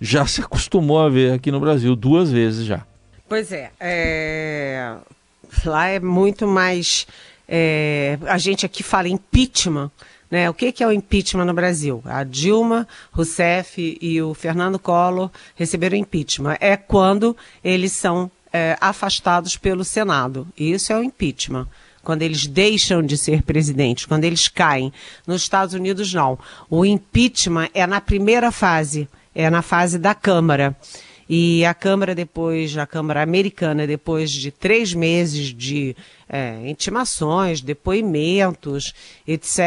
já 0.00 0.24
se 0.24 0.40
acostumou 0.40 1.00
a 1.00 1.08
ver 1.08 1.32
aqui 1.32 1.50
no 1.50 1.58
Brasil, 1.58 1.96
duas 1.96 2.30
vezes 2.30 2.64
já. 2.64 2.86
Pois 3.28 3.50
é, 3.50 3.72
é... 3.80 4.94
lá 5.64 5.88
é 5.88 5.98
muito 5.98 6.46
mais. 6.46 7.06
É... 7.48 8.18
A 8.26 8.38
gente 8.38 8.64
aqui 8.64 8.82
fala 8.84 9.08
impeachment. 9.08 9.90
Né? 10.30 10.48
O 10.48 10.54
que, 10.54 10.72
que 10.72 10.82
é 10.82 10.86
o 10.86 10.92
impeachment 10.92 11.44
no 11.44 11.54
Brasil? 11.54 12.02
A 12.04 12.24
Dilma 12.24 12.88
Rousseff 13.12 13.98
e 14.00 14.22
o 14.22 14.32
Fernando 14.32 14.78
Collor 14.78 15.30
receberam 15.54 15.96
impeachment. 15.96 16.56
É 16.60 16.76
quando 16.76 17.36
eles 17.62 17.92
são 17.92 18.30
é, 18.52 18.76
afastados 18.80 19.56
pelo 19.56 19.84
Senado. 19.84 20.46
Isso 20.56 20.92
é 20.92 20.98
o 20.98 21.02
impeachment 21.02 21.68
quando 22.04 22.22
eles 22.22 22.46
deixam 22.46 23.02
de 23.02 23.18
ser 23.18 23.42
presidentes, 23.42 24.04
quando 24.04 24.24
eles 24.24 24.46
caem. 24.46 24.92
Nos 25.26 25.42
Estados 25.42 25.74
Unidos, 25.74 26.12
não. 26.14 26.38
O 26.70 26.84
impeachment 26.84 27.70
é 27.74 27.86
na 27.86 28.00
primeira 28.00 28.52
fase, 28.52 29.08
é 29.34 29.50
na 29.50 29.62
fase 29.62 29.98
da 29.98 30.14
Câmara. 30.14 30.76
E 31.28 31.64
a 31.64 31.72
Câmara, 31.72 32.14
depois, 32.14 32.76
a 32.76 32.86
Câmara 32.86 33.22
Americana, 33.22 33.86
depois 33.86 34.30
de 34.30 34.50
três 34.50 34.92
meses 34.92 35.54
de 35.54 35.96
é, 36.28 36.68
intimações, 36.68 37.60
depoimentos, 37.60 38.92
etc., 39.26 39.60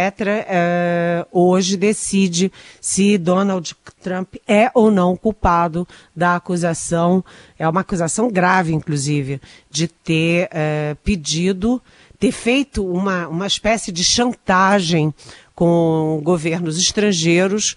é, 0.48 1.26
hoje 1.32 1.76
decide 1.76 2.52
se 2.80 3.18
Donald 3.18 3.76
Trump 4.02 4.36
é 4.48 4.70
ou 4.74 4.92
não 4.92 5.18
culpado 5.18 5.88
da 6.16 6.36
acusação, 6.36 7.24
é 7.58 7.68
uma 7.68 7.82
acusação 7.82 8.30
grave, 8.30 8.74
inclusive, 8.74 9.42
de 9.70 9.88
ter 9.88 10.50
é, 10.52 10.96
pedido 11.04 11.82
ter 12.20 12.32
feito 12.32 12.86
uma, 12.86 13.28
uma 13.28 13.48
espécie 13.48 13.92
de 13.92 14.04
chantagem 14.04 15.14
com 15.54 16.20
governos 16.24 16.78
estrangeiros 16.78 17.76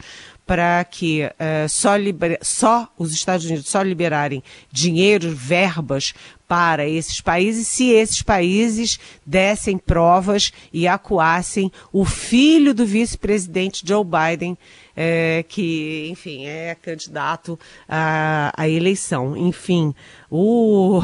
para 0.50 0.82
que 0.84 1.22
uh, 1.22 1.68
só, 1.68 1.92
só 2.42 2.92
os 2.98 3.12
Estados 3.12 3.46
Unidos 3.46 3.68
só 3.68 3.82
liberarem 3.82 4.42
dinheiro, 4.72 5.32
verbas 5.32 6.12
para 6.48 6.88
esses 6.88 7.20
países, 7.20 7.68
se 7.68 7.90
esses 7.90 8.20
países 8.22 8.98
dessem 9.24 9.78
provas 9.78 10.50
e 10.72 10.88
acuassem 10.88 11.70
o 11.92 12.04
filho 12.04 12.74
do 12.74 12.84
vice-presidente 12.84 13.84
Joe 13.86 14.04
Biden, 14.04 14.58
é, 15.02 15.42
que, 15.48 16.10
enfim, 16.10 16.44
é 16.44 16.74
candidato 16.74 17.58
à, 17.88 18.52
à 18.54 18.68
eleição. 18.68 19.34
Enfim, 19.34 19.94
o, 20.30 20.98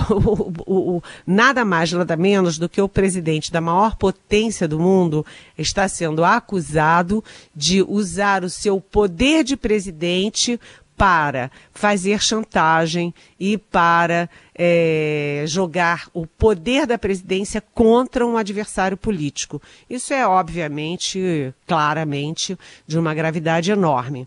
o, 0.67 0.97
o, 0.97 1.03
nada 1.27 1.65
mais, 1.65 1.91
nada 1.93 2.15
menos 2.15 2.59
do 2.59 2.69
que 2.69 2.79
o 2.79 2.91
presidente 2.91 3.51
da 3.51 3.59
maior 3.59 3.97
potência 3.97 4.69
do 4.69 4.79
mundo 4.79 5.25
está 5.57 5.89
sendo 5.89 6.23
acusado 6.23 7.25
de 7.55 7.83
usar 7.83 8.45
o 8.45 8.51
seu 8.51 8.83
poder 8.83 9.43
de 9.43 9.57
presidente 9.57 10.61
para 10.97 11.51
fazer 11.73 12.23
chantagem 12.23 13.13
e 13.39 13.59
para 13.59 14.29
é, 14.55 15.45
jogar 15.47 16.09
o 16.15 16.27
poder 16.27 16.87
da 16.87 16.97
presidência 16.97 17.61
contra 17.61 18.27
um 18.27 18.37
adversário 18.37 18.97
político. 18.97 19.61
Isso 19.89 20.15
é, 20.15 20.27
obviamente, 20.27 21.55
claramente, 21.67 22.59
de 22.87 22.99
uma 22.99 23.15
gravidade 23.15 23.71
enorme. 23.71 24.27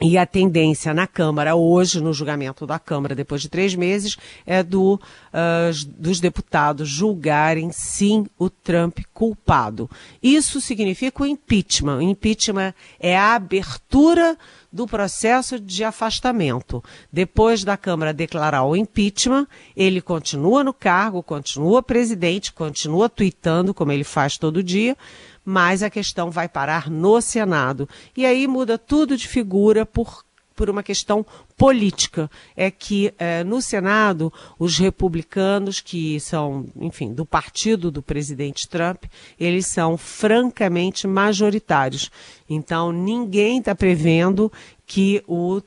E 0.00 0.16
a 0.16 0.24
tendência 0.24 0.94
na 0.94 1.08
Câmara 1.08 1.56
hoje, 1.56 2.00
no 2.00 2.12
julgamento 2.12 2.64
da 2.64 2.78
Câmara, 2.78 3.16
depois 3.16 3.42
de 3.42 3.48
três 3.48 3.74
meses, 3.74 4.16
é 4.46 4.62
do, 4.62 4.94
uh, 4.94 5.86
dos 5.98 6.20
deputados 6.20 6.88
julgarem 6.88 7.72
sim 7.72 8.24
o 8.38 8.48
Trump 8.48 9.00
culpado. 9.12 9.90
Isso 10.22 10.60
significa 10.60 11.24
o 11.24 11.26
impeachment. 11.26 11.98
O 11.98 12.02
impeachment 12.02 12.74
é 13.00 13.18
a 13.18 13.34
abertura 13.34 14.38
do 14.72 14.86
processo 14.86 15.58
de 15.58 15.82
afastamento. 15.82 16.82
Depois 17.12 17.64
da 17.64 17.76
Câmara 17.76 18.12
declarar 18.12 18.64
o 18.64 18.76
impeachment, 18.76 19.46
ele 19.74 20.00
continua 20.00 20.62
no 20.62 20.74
cargo, 20.74 21.22
continua 21.22 21.82
presidente, 21.82 22.52
continua 22.52 23.08
tweetando, 23.08 23.72
como 23.72 23.92
ele 23.92 24.04
faz 24.04 24.36
todo 24.36 24.62
dia, 24.62 24.96
mas 25.44 25.82
a 25.82 25.88
questão 25.88 26.30
vai 26.30 26.48
parar 26.48 26.90
no 26.90 27.20
Senado. 27.20 27.88
E 28.16 28.26
aí 28.26 28.46
muda 28.46 28.76
tudo 28.76 29.16
de 29.16 29.26
figura 29.26 29.86
por, 29.86 30.22
por 30.58 30.68
uma 30.68 30.82
questão 30.82 31.24
política. 31.56 32.28
É 32.56 32.68
que 32.68 33.14
eh, 33.16 33.44
no 33.44 33.62
Senado, 33.62 34.32
os 34.58 34.76
republicanos, 34.76 35.80
que 35.80 36.18
são, 36.18 36.66
enfim, 36.80 37.14
do 37.14 37.24
partido 37.24 37.92
do 37.92 38.02
presidente 38.02 38.68
Trump, 38.68 39.04
eles 39.38 39.68
são 39.68 39.96
francamente 39.96 41.06
majoritários. 41.06 42.10
Então, 42.50 42.90
ninguém 42.90 43.60
está 43.60 43.72
prevendo 43.72 44.50
que 44.84 45.22
o 45.28 45.58
uh, 45.58 45.62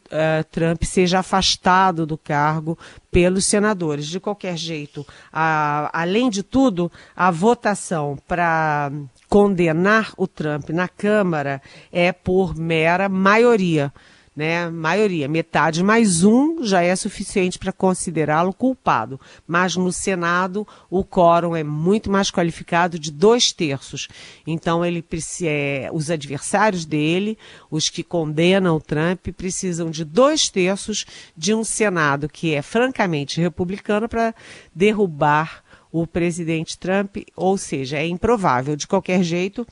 Trump 0.49 0.83
seja 0.83 1.19
afastado 1.19 2.07
do 2.07 2.17
cargo 2.17 2.77
pelos 3.11 3.45
senadores. 3.45 4.07
De 4.07 4.19
qualquer 4.19 4.57
jeito, 4.57 5.05
a, 5.31 5.89
além 5.93 6.29
de 6.29 6.41
tudo, 6.41 6.91
a 7.15 7.29
votação 7.29 8.17
para 8.27 8.91
condenar 9.29 10.11
o 10.17 10.27
Trump 10.27 10.71
na 10.71 10.87
Câmara 10.87 11.61
é 11.91 12.11
por 12.11 12.57
mera 12.57 13.07
maioria 13.07 13.93
né, 14.33 14.69
maioria, 14.69 15.27
metade 15.27 15.83
mais 15.83 16.23
um 16.23 16.63
já 16.63 16.81
é 16.81 16.95
suficiente 16.95 17.59
para 17.59 17.73
considerá-lo 17.73 18.53
culpado. 18.53 19.19
Mas 19.45 19.75
no 19.75 19.91
Senado 19.91 20.65
o 20.89 21.03
quórum 21.03 21.55
é 21.55 21.63
muito 21.63 22.09
mais 22.09 22.31
qualificado 22.31 22.97
de 22.97 23.11
dois 23.11 23.51
terços. 23.51 24.07
Então 24.47 24.85
ele 24.85 25.03
é, 25.43 25.89
os 25.91 26.09
adversários 26.09 26.85
dele, 26.85 27.37
os 27.69 27.89
que 27.89 28.03
condenam 28.03 28.77
o 28.77 28.81
Trump, 28.81 29.27
precisam 29.35 29.89
de 29.89 30.05
dois 30.05 30.49
terços 30.49 31.05
de 31.35 31.53
um 31.53 31.63
Senado 31.63 32.29
que 32.29 32.53
é 32.53 32.61
francamente 32.61 33.41
republicano 33.41 34.07
para 34.07 34.33
derrubar 34.73 35.61
o 35.91 36.07
presidente 36.07 36.77
Trump. 36.77 37.17
Ou 37.35 37.57
seja, 37.57 37.97
é 37.97 38.07
improvável 38.07 38.77
de 38.77 38.87
qualquer 38.87 39.23
jeito 39.23 39.67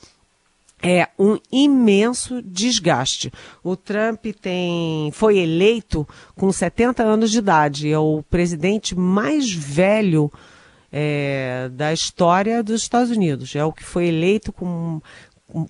é 0.82 1.08
um 1.18 1.38
imenso 1.52 2.40
desgaste. 2.42 3.32
O 3.62 3.76
Trump 3.76 4.24
tem, 4.40 5.10
foi 5.12 5.38
eleito 5.38 6.08
com 6.34 6.50
70 6.50 7.02
anos 7.02 7.30
de 7.30 7.38
idade, 7.38 7.90
é 7.90 7.98
o 7.98 8.22
presidente 8.22 8.94
mais 8.96 9.52
velho 9.52 10.30
é, 10.90 11.68
da 11.72 11.92
história 11.92 12.62
dos 12.62 12.82
Estados 12.82 13.10
Unidos. 13.10 13.54
É 13.54 13.64
o 13.64 13.72
que 13.72 13.84
foi 13.84 14.06
eleito 14.06 14.52
com, 14.52 15.00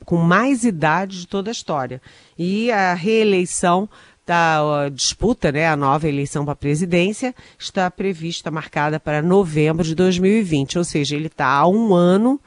com 0.04 0.16
mais 0.16 0.64
idade 0.64 1.20
de 1.20 1.26
toda 1.26 1.50
a 1.50 1.52
história. 1.52 2.00
E 2.38 2.70
a 2.70 2.94
reeleição 2.94 3.88
da 4.26 4.88
disputa, 4.90 5.50
né, 5.50 5.66
a 5.66 5.76
nova 5.76 6.08
eleição 6.08 6.44
para 6.44 6.52
a 6.52 6.56
presidência, 6.56 7.34
está 7.58 7.90
prevista, 7.90 8.48
marcada 8.48 9.00
para 9.00 9.20
novembro 9.20 9.84
de 9.84 9.94
2020. 9.94 10.78
Ou 10.78 10.84
seja, 10.84 11.16
ele 11.16 11.26
está 11.26 11.46
há 11.46 11.66
um 11.66 11.92
ano 11.94 12.40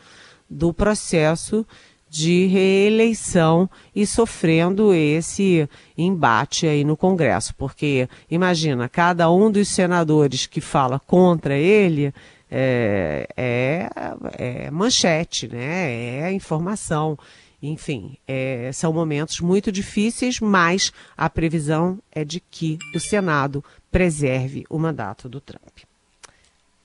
do 0.49 0.73
processo 0.73 1.65
de 2.13 2.45
reeleição 2.45 3.67
e 3.95 4.05
sofrendo 4.05 4.93
esse 4.93 5.67
embate 5.97 6.67
aí 6.67 6.83
no 6.83 6.95
Congresso, 6.95 7.55
porque 7.55 8.07
imagina, 8.29 8.87
cada 8.87 9.31
um 9.31 9.49
dos 9.49 9.67
senadores 9.69 10.45
que 10.45 10.61
fala 10.61 10.99
contra 10.99 11.57
ele 11.57 12.13
é, 12.51 13.27
é, 13.35 13.89
é 14.37 14.69
manchete, 14.69 15.47
né? 15.47 16.27
É 16.27 16.31
informação. 16.31 17.17
Enfim, 17.59 18.15
é, 18.27 18.69
são 18.71 18.93
momentos 18.93 19.39
muito 19.39 19.71
difíceis, 19.71 20.39
mas 20.39 20.93
a 21.17 21.27
previsão 21.27 21.97
é 22.11 22.23
de 22.23 22.39
que 22.39 22.77
o 22.93 22.99
Senado 22.99 23.65
preserve 23.91 24.65
o 24.69 24.77
mandato 24.77 25.27
do 25.27 25.41
Trump. 25.41 25.79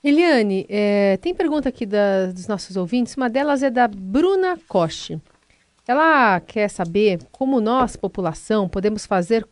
Eliane, 0.01 0.65
é, 0.69 1.17
tem 1.17 1.35
pergunta 1.35 1.67
aqui 1.67 1.85
da, 1.85 2.27
dos 2.27 2.47
nossos 2.47 2.77
ouvintes. 2.77 3.15
Uma 3.15 3.29
delas 3.29 3.61
é 3.61 3.69
da 3.69 3.87
Bruna 3.87 4.57
Koch. 4.67 5.19
Ela 5.85 6.39
quer 6.39 6.69
saber 6.69 7.19
como 7.31 7.59
nós, 7.59 7.95
população, 7.95 8.69
podemos 8.69 9.05
fazer 9.05 9.45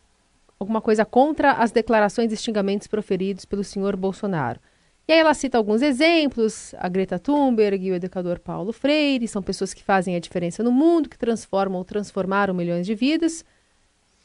alguma 0.58 0.80
coisa 0.80 1.04
contra 1.04 1.52
as 1.52 1.70
declarações 1.70 2.32
e 2.32 2.36
xingamentos 2.36 2.86
proferidos 2.86 3.44
pelo 3.44 3.62
senhor 3.62 3.94
Bolsonaro. 3.94 4.58
E 5.06 5.12
aí 5.12 5.18
ela 5.18 5.34
cita 5.34 5.58
alguns 5.58 5.82
exemplos, 5.82 6.74
a 6.78 6.88
Greta 6.88 7.18
Thunberg 7.18 7.86
e 7.86 7.90
o 7.90 7.94
educador 7.94 8.38
Paulo 8.38 8.72
Freire, 8.72 9.26
são 9.28 9.42
pessoas 9.42 9.72
que 9.72 9.82
fazem 9.82 10.14
a 10.16 10.20
diferença 10.20 10.62
no 10.62 10.70
mundo, 10.72 11.08
que 11.08 11.18
transformam 11.18 11.78
ou 11.78 11.84
transformaram 11.84 12.54
milhões 12.54 12.86
de 12.86 12.94
vidas. 12.94 13.44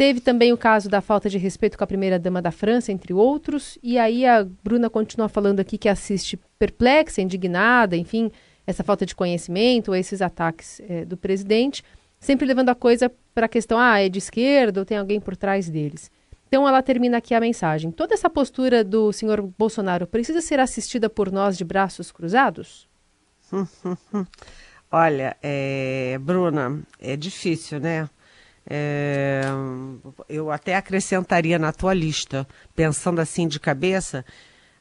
Teve 0.03 0.19
também 0.19 0.51
o 0.51 0.57
caso 0.57 0.89
da 0.89 0.99
falta 0.99 1.29
de 1.29 1.37
respeito 1.37 1.77
com 1.77 1.83
a 1.85 1.87
primeira-dama 1.87 2.41
da 2.41 2.51
França, 2.51 2.91
entre 2.91 3.13
outros. 3.13 3.79
E 3.81 3.97
aí 3.97 4.25
a 4.25 4.45
Bruna 4.61 4.89
continua 4.89 5.29
falando 5.29 5.61
aqui 5.61 5.77
que 5.77 5.87
assiste 5.87 6.37
perplexa, 6.59 7.21
indignada, 7.21 7.95
enfim, 7.95 8.29
essa 8.67 8.83
falta 8.83 9.05
de 9.05 9.15
conhecimento, 9.15 9.95
esses 9.95 10.21
ataques 10.21 10.81
é, 10.89 11.05
do 11.05 11.15
presidente, 11.15 11.85
sempre 12.19 12.45
levando 12.45 12.67
a 12.67 12.75
coisa 12.75 13.09
para 13.33 13.45
a 13.45 13.47
questão, 13.47 13.79
ah, 13.79 13.97
é 13.97 14.09
de 14.09 14.19
esquerda 14.19 14.81
ou 14.81 14.85
tem 14.85 14.97
alguém 14.97 15.21
por 15.21 15.37
trás 15.37 15.69
deles. 15.69 16.11
Então 16.49 16.67
ela 16.67 16.83
termina 16.83 17.19
aqui 17.19 17.33
a 17.33 17.39
mensagem. 17.39 17.89
Toda 17.89 18.13
essa 18.13 18.29
postura 18.29 18.83
do 18.83 19.13
senhor 19.13 19.41
Bolsonaro 19.57 20.05
precisa 20.05 20.41
ser 20.41 20.59
assistida 20.59 21.09
por 21.09 21.31
nós 21.31 21.57
de 21.57 21.63
braços 21.63 22.11
cruzados? 22.11 22.89
Olha, 24.91 25.37
é, 25.41 26.17
Bruna, 26.19 26.81
é 26.99 27.15
difícil, 27.15 27.79
né? 27.79 28.09
É, 28.69 29.41
eu 30.43 30.51
até 30.51 30.75
acrescentaria 30.75 31.57
na 31.57 31.71
tua 31.71 31.93
lista, 31.93 32.47
pensando 32.75 33.19
assim 33.19 33.47
de 33.47 33.59
cabeça, 33.59 34.25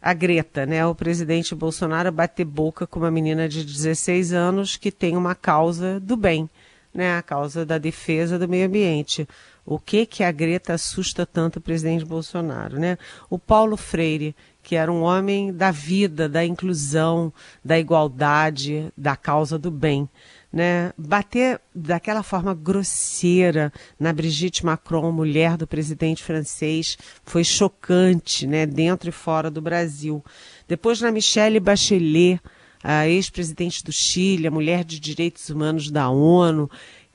a 0.00 0.12
Greta, 0.12 0.66
né? 0.66 0.84
O 0.84 0.94
presidente 0.94 1.54
Bolsonaro 1.54 2.10
bater 2.10 2.44
boca 2.44 2.86
com 2.86 2.98
uma 2.98 3.10
menina 3.10 3.48
de 3.48 3.64
16 3.64 4.32
anos 4.32 4.76
que 4.76 4.90
tem 4.90 5.16
uma 5.16 5.34
causa 5.34 6.00
do 6.00 6.16
bem, 6.16 6.50
né? 6.92 7.16
A 7.16 7.22
causa 7.22 7.64
da 7.64 7.78
defesa 7.78 8.38
do 8.38 8.48
meio 8.48 8.66
ambiente. 8.66 9.28
O 9.64 9.78
que 9.78 10.04
que 10.04 10.24
a 10.24 10.32
Greta 10.32 10.74
assusta 10.74 11.24
tanto 11.24 11.60
o 11.60 11.62
presidente 11.62 12.04
Bolsonaro, 12.04 12.80
né? 12.80 12.98
O 13.30 13.38
Paulo 13.38 13.76
Freire, 13.76 14.34
que 14.60 14.74
era 14.74 14.92
um 14.92 15.02
homem 15.02 15.52
da 15.52 15.70
vida, 15.70 16.28
da 16.28 16.44
inclusão, 16.44 17.32
da 17.64 17.78
igualdade, 17.78 18.92
da 18.96 19.14
causa 19.14 19.56
do 19.56 19.70
bem 19.70 20.08
né, 20.52 20.92
bater 20.98 21.60
daquela 21.74 22.22
forma 22.22 22.54
grosseira 22.54 23.72
na 23.98 24.12
Brigitte 24.12 24.64
Macron, 24.64 25.10
mulher 25.10 25.56
do 25.56 25.66
presidente 25.66 26.22
francês, 26.22 26.98
foi 27.24 27.42
chocante, 27.42 28.46
né, 28.46 28.66
dentro 28.66 29.08
e 29.08 29.12
fora 29.12 29.50
do 29.50 29.62
Brasil. 29.62 30.22
Depois 30.68 31.00
na 31.00 31.10
Michelle 31.10 31.58
Bachelet, 31.58 32.40
a 32.84 33.08
ex-presidente 33.08 33.84
do 33.84 33.92
Chile, 33.92 34.46
a 34.46 34.50
mulher 34.50 34.84
de 34.84 34.98
direitos 34.98 35.48
humanos 35.48 35.90
da 35.90 36.10
ONU, 36.10 36.68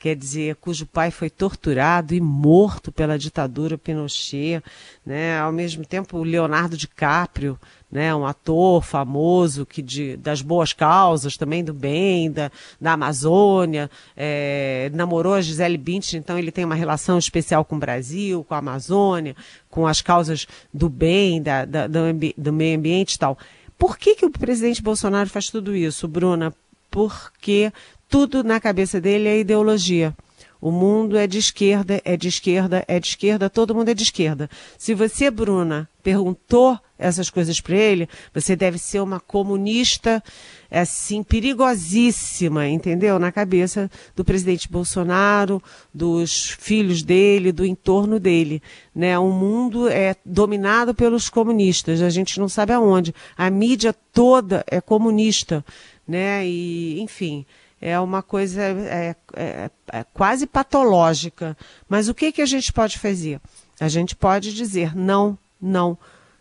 quer 0.08 0.16
dizer, 0.16 0.56
cujo 0.56 0.86
pai 0.86 1.12
foi 1.12 1.30
torturado 1.30 2.16
e 2.16 2.22
morto 2.22 2.94
pela 2.94 3.20
ditadura 3.20 3.78
Pinochet, 3.78 4.64
né? 5.06 5.38
Ao 5.38 5.52
mesmo 5.52 5.86
tempo, 5.86 6.18
o 6.18 6.24
Leonardo 6.24 6.78
DiCaprio, 6.78 7.60
né? 7.92 8.16
Um 8.16 8.26
ator 8.26 8.82
famoso 8.82 9.66
que 9.66 9.82
de, 9.82 10.16
das 10.16 10.42
boas 10.42 10.72
causas, 10.72 11.36
também 11.36 11.62
do 11.62 11.74
bem, 11.74 12.32
da, 12.32 12.50
da 12.80 12.94
Amazônia, 12.94 13.92
é, 14.16 14.90
namorou 14.94 15.34
a 15.34 15.42
Gisele 15.42 15.78
Bündchen, 15.78 16.20
então 16.20 16.40
ele 16.40 16.54
tem 16.54 16.64
uma 16.64 16.76
relação 16.76 17.18
especial 17.18 17.66
com 17.66 17.76
o 17.76 17.80
Brasil, 17.80 18.46
com 18.46 18.54
a 18.54 18.60
Amazônia, 18.60 19.36
com 19.70 19.86
as 19.86 20.02
causas 20.02 20.48
do 20.74 20.88
bem, 20.88 21.42
da, 21.42 21.66
da 21.66 21.86
do, 21.86 22.00
do 22.38 22.54
meio 22.54 22.78
ambiente 22.78 23.16
e 23.16 23.20
tal. 23.20 23.38
Por 23.78 23.98
que, 23.98 24.16
que 24.16 24.26
o 24.26 24.32
presidente 24.32 24.82
Bolsonaro 24.82 25.30
faz 25.30 25.50
tudo 25.50 25.76
isso, 25.76 26.08
Bruna? 26.08 26.54
Porque 26.90 27.74
tudo 28.10 28.44
na 28.44 28.60
cabeça 28.60 29.00
dele 29.00 29.28
é 29.28 29.40
ideologia. 29.40 30.16
O 30.60 30.72
mundo 30.72 31.18
é 31.18 31.28
de 31.28 31.38
esquerda, 31.38 32.02
é 32.04 32.18
de 32.18 32.28
esquerda, 32.28 32.84
é 32.88 33.00
de 33.00 33.08
esquerda, 33.10 33.50
todo 33.50 33.76
mundo 33.76 33.90
é 33.90 33.94
de 33.94 34.02
esquerda. 34.02 34.50
Se 34.78 34.94
você, 34.96 35.30
Bruna, 35.30 35.88
perguntou 36.02 36.80
essas 36.98 37.30
coisas 37.30 37.62
para 37.62 37.76
ele, 37.76 38.10
você 38.34 38.56
deve 38.56 38.80
ser 38.80 39.00
uma 39.02 39.20
comunista, 39.20 40.24
assim, 40.72 41.22
perigosíssima, 41.22 42.68
entendeu? 42.68 43.20
Na 43.20 43.32
cabeça 43.32 43.90
do 44.16 44.26
presidente 44.26 44.68
Bolsonaro, 44.68 45.62
dos 45.94 46.50
filhos 46.60 47.04
dele, 47.04 47.52
do 47.52 47.64
entorno 47.64 48.20
dele. 48.20 48.60
Né? 48.96 49.18
O 49.20 49.30
mundo 49.30 49.88
é 49.88 50.16
dominado 50.26 50.96
pelos 50.96 51.30
comunistas, 51.30 52.02
a 52.02 52.10
gente 52.10 52.40
não 52.40 52.50
sabe 52.50 52.74
aonde. 52.74 53.14
A 53.38 53.48
mídia 53.52 53.94
toda 54.12 54.66
é 54.66 54.82
comunista, 54.82 55.64
né? 56.08 56.48
E, 56.48 57.00
enfim 57.00 57.46
é 57.80 58.00
uma 58.00 58.24
coisa 58.24 58.62
é, 58.62 59.16
é, 59.36 59.70
é 59.92 60.04
quase 60.14 60.48
patológica. 60.48 61.56
Mas 61.88 62.10
o 62.10 62.14
que, 62.14 62.32
que 62.32 62.42
a 62.42 62.46
gente 62.46 62.74
pode 62.74 62.98
fazer? 62.98 63.40
A 63.80 63.88
gente 63.88 64.16
pode 64.16 64.54
dizer 64.54 64.96
não, 64.96 65.38
não. 65.62 65.98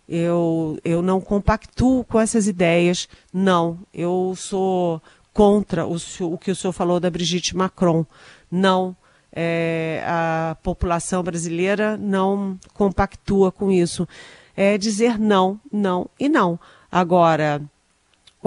Eu, 0.09 0.79
eu 0.85 1.03
não 1.03 1.21
compactuo 1.21 2.05
com 2.05 2.19
essas 2.19 2.47
ideias, 2.47 3.09
não. 3.33 3.79
Eu 3.93 4.35
sou 4.37 5.03
contra 5.33 5.87
o, 5.87 5.97
o 6.21 6.39
que 6.39 6.51
o 6.51 6.57
senhor 6.57 6.73
falou 6.73 6.99
da 6.99 7.11
Brigitte 7.11 7.57
Macron. 7.57 8.07
Não. 8.51 8.97
É, 9.39 10.03
a 10.07 10.57
população 10.63 11.23
brasileira 11.23 11.97
não 11.99 12.59
compactua 12.73 13.53
com 13.53 13.71
isso. 13.71 14.09
É 14.57 14.79
dizer 14.79 15.19
não, 15.19 15.61
não 15.71 16.09
e 16.19 16.27
não. 16.27 16.59
Agora, 16.91 17.61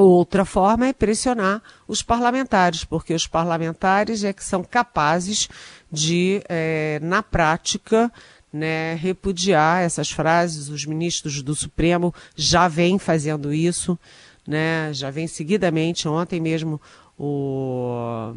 Outra 0.01 0.45
forma 0.45 0.87
é 0.87 0.93
pressionar 0.93 1.61
os 1.85 2.01
parlamentares, 2.01 2.85
porque 2.85 3.13
os 3.13 3.27
parlamentares 3.27 4.23
é 4.23 4.31
que 4.31 4.41
são 4.41 4.63
capazes 4.63 5.49
de, 5.91 6.41
é, 6.47 6.99
na 7.01 7.21
prática, 7.21 8.09
né, 8.51 8.93
repudiar 8.93 9.83
essas 9.83 10.09
frases. 10.09 10.69
Os 10.69 10.85
ministros 10.85 11.41
do 11.41 11.53
Supremo 11.53 12.15
já 12.33 12.69
vêm 12.69 12.97
fazendo 12.97 13.53
isso, 13.53 13.99
né, 14.47 14.89
já 14.93 15.11
vem 15.11 15.27
seguidamente. 15.27 16.07
Ontem 16.07 16.39
mesmo 16.39 16.79
o. 17.17 18.33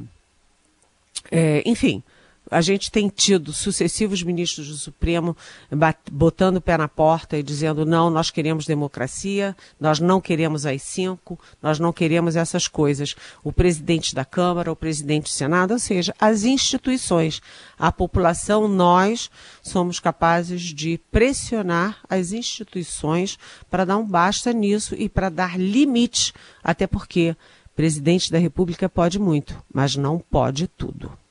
É, 1.30 1.62
enfim, 1.64 2.02
a 2.50 2.60
gente 2.60 2.90
tem 2.90 3.08
tido 3.08 3.52
sucessivos 3.52 4.22
ministros 4.22 4.68
do 4.68 4.76
Supremo 4.76 5.36
botando 6.10 6.56
o 6.56 6.60
pé 6.60 6.76
na 6.76 6.88
porta 6.88 7.38
e 7.38 7.42
dizendo 7.42 7.86
não, 7.86 8.10
nós 8.10 8.30
queremos 8.30 8.66
democracia, 8.66 9.56
nós 9.80 10.00
não 10.00 10.20
queremos 10.20 10.66
as 10.66 10.82
cinco, 10.82 11.38
nós 11.62 11.78
não 11.78 11.92
queremos 11.92 12.36
essas 12.36 12.68
coisas. 12.68 13.14
O 13.42 13.52
presidente 13.52 14.14
da 14.14 14.24
Câmara, 14.24 14.72
o 14.72 14.76
presidente 14.76 15.24
do 15.24 15.30
Senado, 15.30 15.72
ou 15.72 15.78
seja, 15.78 16.14
as 16.20 16.44
instituições, 16.44 17.40
a 17.78 17.90
população, 17.90 18.68
nós 18.68 19.30
somos 19.62 19.98
capazes 19.98 20.62
de 20.62 20.98
pressionar 21.10 21.98
as 22.08 22.32
instituições 22.32 23.38
para 23.70 23.84
dar 23.84 23.96
um 23.96 24.06
basta 24.06 24.52
nisso 24.52 24.94
e 24.96 25.08
para 25.08 25.28
dar 25.28 25.58
limites, 25.58 26.32
até 26.62 26.86
porque 26.86 27.36
presidente 27.74 28.30
da 28.30 28.38
República 28.38 28.88
pode 28.88 29.18
muito, 29.18 29.56
mas 29.72 29.96
não 29.96 30.18
pode 30.18 30.66
tudo. 30.66 31.21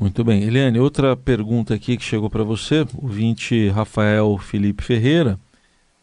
Muito 0.00 0.24
bem. 0.24 0.42
Eliane, 0.42 0.80
outra 0.80 1.14
pergunta 1.14 1.74
aqui 1.74 1.94
que 1.94 2.02
chegou 2.02 2.30
para 2.30 2.42
você, 2.42 2.86
o 2.96 3.06
vinte 3.06 3.68
Rafael 3.68 4.38
Felipe 4.38 4.82
Ferreira. 4.82 5.38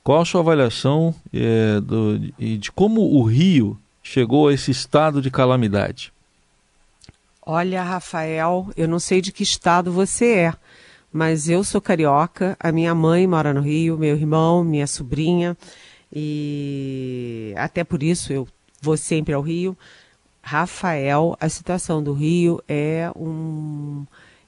Qual 0.03 0.21
a 0.21 0.25
sua 0.25 0.41
avaliação 0.41 1.15
é, 1.33 1.81
do, 1.81 2.19
de 2.19 2.71
como 2.71 3.01
o 3.01 3.23
Rio 3.23 3.75
chegou 4.03 4.49
a 4.49 4.53
esse 4.53 4.69
estado 4.69 5.19
de 5.19 5.31
calamidade? 5.31 6.13
Olha, 7.43 7.81
Rafael, 7.81 8.69
eu 8.77 8.87
não 8.87 8.99
sei 8.99 9.19
de 9.19 9.31
que 9.31 9.41
estado 9.41 9.91
você 9.91 10.31
é, 10.31 10.53
mas 11.11 11.49
eu 11.49 11.63
sou 11.63 11.81
carioca, 11.81 12.55
a 12.59 12.71
minha 12.71 12.93
mãe 12.93 13.25
mora 13.25 13.51
no 13.51 13.61
Rio, 13.61 13.97
meu 13.97 14.15
irmão, 14.15 14.63
minha 14.63 14.85
sobrinha, 14.85 15.57
e 16.13 17.51
até 17.57 17.83
por 17.83 18.03
isso 18.03 18.31
eu 18.31 18.47
vou 18.79 18.95
sempre 18.95 19.33
ao 19.33 19.41
Rio. 19.41 19.75
Rafael, 20.47 21.35
a 21.41 21.49
situação 21.49 22.01
do 22.01 22.13
Rio 22.13 22.63
é 22.69 23.11
um. 23.17 24.05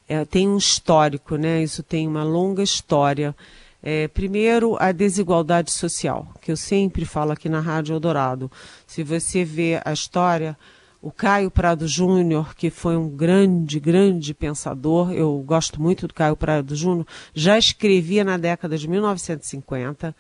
É, 0.08 0.24
tem 0.24 0.48
um 0.48 0.56
histórico, 0.56 1.36
né? 1.36 1.62
Isso 1.62 1.84
tem 1.84 2.08
uma 2.08 2.24
longa 2.24 2.64
história. 2.64 3.36
É, 3.84 4.08
primeiro, 4.08 4.78
a 4.80 4.94
desigualdade 4.94 5.72
social, 5.72 6.26
que 6.42 6.50
eu 6.54 6.56
sempre 6.56 7.04
falo 7.04 7.34
aqui 7.34 7.50
na 7.50 7.60
Rádio 7.60 7.96
Eldorado. 7.96 8.50
Se 8.88 9.04
você 9.04 9.44
vê 9.44 9.82
a 9.84 9.92
história, 9.92 10.58
o 11.02 11.12
Caio 11.12 11.52
Prado 11.52 11.86
Júnior, 11.86 12.56
que 12.56 12.70
foi 12.70 12.96
um 12.96 13.10
grande, 13.10 13.78
grande 13.78 14.34
pensador, 14.34 15.12
eu 15.12 15.44
gosto 15.46 15.82
muito 15.82 16.08
do 16.08 16.14
Caio 16.14 16.38
Prado 16.38 16.78
Júnior, 16.78 17.06
já 17.34 17.58
escrevia 17.58 18.24
na 18.24 18.38
década 18.38 18.78
de 18.78 18.88
1950 18.88 20.16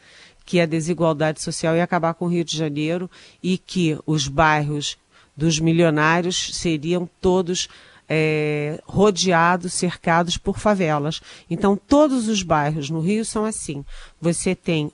que 0.45 0.59
a 0.59 0.65
desigualdade 0.65 1.41
social 1.41 1.73
ia 1.73 1.83
acabar 1.85 2.13
com 2.15 2.25
o 2.25 2.29
Rio 2.29 2.43
de 2.43 2.57
Janeiro 2.57 3.09
e 3.41 3.57
que 3.57 3.97
os 4.05 4.27
bairros 4.27 4.97
dos 5.39 5.57
milionários 5.57 6.51
seriam 6.53 7.09
todos 7.21 7.69
é, 8.09 8.81
rodeados, 8.85 9.73
cercados 9.73 10.35
por 10.35 10.59
favelas. 10.59 11.21
Então, 11.49 11.77
todos 11.77 12.27
os 12.27 12.43
bairros 12.43 12.89
no 12.89 12.99
Rio 12.99 13.23
são 13.23 13.45
assim. 13.45 13.85
Você 14.19 14.53
tem 14.53 14.91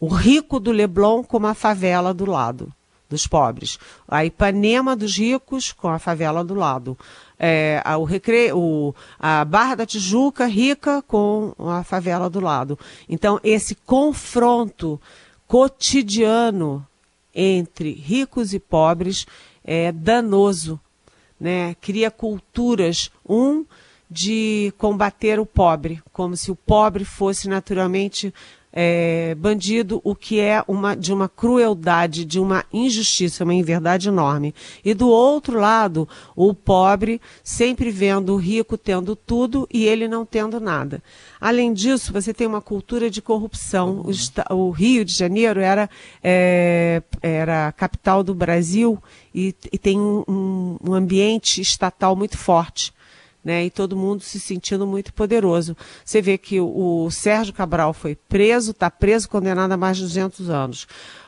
o 0.00 0.08
rico 0.08 0.58
do 0.58 0.72
Leblon 0.72 1.22
com 1.22 1.36
uma 1.36 1.54
favela 1.54 2.12
do 2.12 2.26
lado 2.26 2.72
dos 3.08 3.26
pobres. 3.26 3.78
A 4.08 4.24
Ipanema 4.24 4.96
dos 4.96 5.16
ricos 5.16 5.70
com 5.70 5.88
a 5.88 6.00
favela 6.00 6.42
do 6.42 6.54
lado. 6.54 6.98
É, 7.38 7.80
a, 7.84 7.96
o 7.96 8.02
recre... 8.02 8.52
o, 8.52 8.92
a 9.20 9.44
Barra 9.44 9.76
da 9.76 9.86
Tijuca 9.86 10.46
rica 10.46 11.02
com 11.02 11.54
a 11.58 11.84
favela 11.84 12.28
do 12.28 12.40
lado. 12.40 12.76
Então, 13.08 13.38
esse 13.44 13.76
confronto 13.76 15.00
cotidiano 15.46 16.84
entre 17.34 17.92
ricos 17.92 18.54
e 18.54 18.58
pobres 18.58 19.26
é 19.64 19.90
danoso. 19.90 20.78
Né? 21.40 21.74
Cria 21.80 22.10
culturas, 22.10 23.10
um, 23.28 23.64
de 24.10 24.72
combater 24.78 25.40
o 25.40 25.46
pobre, 25.46 26.00
como 26.12 26.36
se 26.36 26.50
o 26.50 26.56
pobre 26.56 27.04
fosse 27.04 27.48
naturalmente 27.48 28.32
é, 28.76 29.36
bandido, 29.36 30.00
o 30.02 30.16
que 30.16 30.40
é 30.40 30.62
uma, 30.66 30.96
de 30.96 31.12
uma 31.12 31.28
crueldade, 31.28 32.24
de 32.24 32.40
uma 32.40 32.64
injustiça, 32.72 33.44
uma 33.44 33.54
inverdade 33.54 34.08
enorme. 34.08 34.52
E 34.84 34.92
do 34.92 35.08
outro 35.08 35.60
lado, 35.60 36.08
o 36.34 36.52
pobre 36.52 37.20
sempre 37.44 37.88
vendo 37.92 38.34
o 38.34 38.36
rico 38.36 38.76
tendo 38.76 39.14
tudo 39.14 39.68
e 39.72 39.84
ele 39.84 40.08
não 40.08 40.26
tendo 40.26 40.58
nada. 40.58 41.00
Além 41.40 41.72
disso, 41.72 42.12
você 42.12 42.34
tem 42.34 42.48
uma 42.48 42.60
cultura 42.60 43.08
de 43.08 43.22
corrupção. 43.22 44.04
O, 44.50 44.54
o 44.54 44.70
Rio 44.72 45.04
de 45.04 45.12
Janeiro 45.12 45.60
era, 45.60 45.88
é, 46.22 47.00
era 47.22 47.68
a 47.68 47.72
capital 47.72 48.24
do 48.24 48.34
Brasil 48.34 49.00
e, 49.32 49.54
e 49.72 49.78
tem 49.78 50.00
um, 50.00 50.76
um 50.82 50.94
ambiente 50.94 51.60
estatal 51.60 52.16
muito 52.16 52.36
forte 52.36 52.92
né? 53.44 53.64
E 53.66 53.70
todo 53.70 53.96
mundo 53.96 54.22
se 54.22 54.40
sentindo 54.40 54.86
muito 54.86 55.12
poderoso. 55.12 55.76
Você 56.04 56.22
vê 56.22 56.38
que 56.38 56.58
o, 56.58 57.04
o 57.04 57.10
Sérgio 57.10 57.52
Cabral 57.52 57.92
foi 57.92 58.14
preso, 58.14 58.70
está 58.70 58.90
preso, 58.90 59.28
condenado 59.28 59.72
a 59.72 59.76
mais 59.76 59.98
de 59.98 60.04
200 60.04 60.48
anos. 60.48 60.86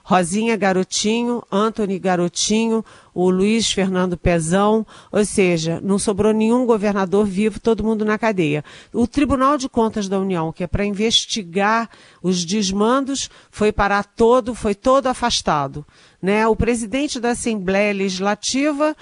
Rosinha 0.08 0.56
Garotinho, 0.56 1.42
Anthony 1.50 1.98
Garotinho, 1.98 2.84
o 3.12 3.28
Luiz 3.28 3.72
Fernando 3.72 4.16
Pezão, 4.16 4.86
ou 5.10 5.24
seja, 5.24 5.80
não 5.82 5.98
sobrou 5.98 6.32
nenhum 6.32 6.64
governador 6.64 7.26
vivo, 7.26 7.58
todo 7.58 7.82
mundo 7.82 8.04
na 8.04 8.16
cadeia. 8.16 8.64
O 8.92 9.08
Tribunal 9.08 9.58
de 9.58 9.68
Contas 9.68 10.08
da 10.08 10.16
União, 10.20 10.52
que 10.52 10.62
é 10.62 10.68
para 10.68 10.84
investigar 10.84 11.90
os 12.22 12.44
desmandos, 12.44 13.28
foi 13.50 13.72
parar 13.72 14.04
todo, 14.04 14.54
foi 14.54 14.76
todo 14.76 15.08
afastado. 15.08 15.84
Né? 16.22 16.46
O 16.46 16.54
presidente 16.54 17.18
da 17.18 17.30
Assembleia 17.30 17.92
Legislativa 17.92 18.96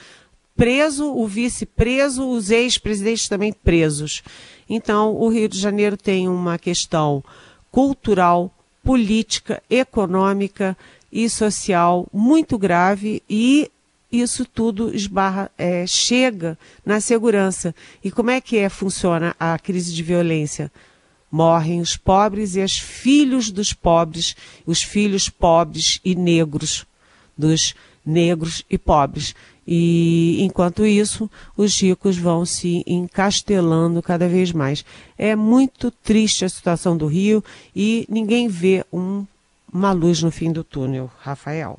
preso, 0.56 1.12
o 1.12 1.26
vice 1.26 1.66
preso, 1.66 2.28
os 2.28 2.50
ex-presidentes 2.50 3.28
também 3.28 3.52
presos. 3.52 4.22
Então, 4.68 5.14
o 5.14 5.28
Rio 5.28 5.48
de 5.48 5.58
Janeiro 5.58 5.96
tem 5.96 6.28
uma 6.28 6.58
questão 6.58 7.22
cultural, 7.70 8.54
política, 8.82 9.62
econômica 9.68 10.76
e 11.10 11.28
social 11.28 12.06
muito 12.12 12.58
grave 12.58 13.22
e 13.28 13.70
isso 14.12 14.44
tudo 14.44 14.94
esbarra, 14.94 15.50
é, 15.58 15.86
chega 15.86 16.56
na 16.84 17.00
segurança. 17.00 17.74
E 18.02 18.10
como 18.10 18.30
é 18.30 18.40
que 18.40 18.56
é, 18.56 18.68
funciona 18.68 19.34
a 19.40 19.58
crise 19.58 19.92
de 19.92 20.02
violência? 20.02 20.70
Morrem 21.30 21.80
os 21.80 21.96
pobres 21.96 22.54
e 22.54 22.60
os 22.60 22.78
filhos 22.78 23.50
dos 23.50 23.72
pobres, 23.72 24.36
os 24.64 24.82
filhos 24.82 25.28
pobres 25.28 26.00
e 26.04 26.14
negros 26.14 26.86
dos 27.36 27.74
negros 28.06 28.64
e 28.70 28.78
pobres. 28.78 29.34
E 29.66 30.42
enquanto 30.42 30.85
isso, 30.85 31.31
os 31.57 31.81
ricos 31.81 32.18
vão 32.18 32.44
se 32.44 32.85
encastelando 32.87 34.03
cada 34.03 34.29
vez 34.29 34.53
mais. 34.53 34.85
É 35.16 35.35
muito 35.35 35.90
triste 35.90 36.44
a 36.44 36.48
situação 36.48 36.96
do 36.96 37.07
Rio 37.07 37.42
e 37.74 38.07
ninguém 38.09 38.48
vê 38.48 38.85
um, 38.92 39.24
uma 39.72 39.92
luz 39.92 40.22
no 40.22 40.31
fim 40.31 40.53
do 40.53 40.62
túnel, 40.62 41.11
Rafael. 41.20 41.79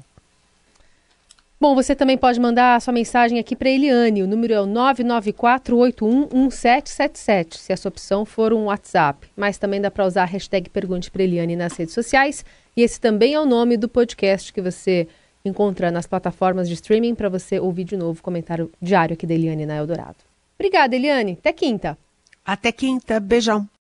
Bom, 1.58 1.74
você 1.74 1.96
também 1.96 2.18
pode 2.18 2.38
mandar 2.40 2.76
a 2.76 2.80
sua 2.82 2.94
mensagem 2.94 3.40
aqui 3.40 3.56
para 3.56 3.70
Eliane. 3.70 4.22
O 4.22 4.28
número 4.28 4.54
é 4.54 4.60
o 4.60 4.68
994811777, 4.68 7.56
se 7.56 7.72
essa 7.72 7.88
opção 7.88 8.26
for 8.26 8.52
um 8.52 8.66
WhatsApp. 8.66 9.26
Mas 9.38 9.58
também 9.58 9.80
dá 9.80 9.90
para 9.90 10.06
usar 10.06 10.24
a 10.24 10.28
hashtag 10.28 10.70
Pergunte 10.70 11.10
para 11.10 11.24
Eliane 11.24 11.56
nas 11.56 11.78
redes 11.78 11.94
sociais. 11.94 12.44
E 12.76 12.82
esse 12.82 13.00
também 13.00 13.36
é 13.36 13.40
o 13.40 13.46
nome 13.46 13.78
do 13.78 13.88
podcast 13.88 14.52
que 14.52 14.62
você 14.62 15.08
encontra 15.48 15.92
nas 15.92 16.08
plataformas 16.08 16.68
de 16.68 16.74
streaming 16.74 17.16
para 17.16 17.30
você 17.30 17.60
ouvir 17.60 17.84
de 17.84 17.96
novo 17.96 18.20
o 18.20 18.24
comentário 18.24 18.72
diário 18.82 19.14
aqui 19.14 19.28
da 19.28 19.34
Eliane 19.34 19.66
na 19.66 19.76
Eldorado. 19.76 20.18
Obrigada, 20.58 20.96
Eliane. 20.96 21.38
Até 21.40 21.54
quinta. 21.54 21.98
Até 22.44 22.72
quinta. 22.72 23.20
Beijão. 23.20 23.68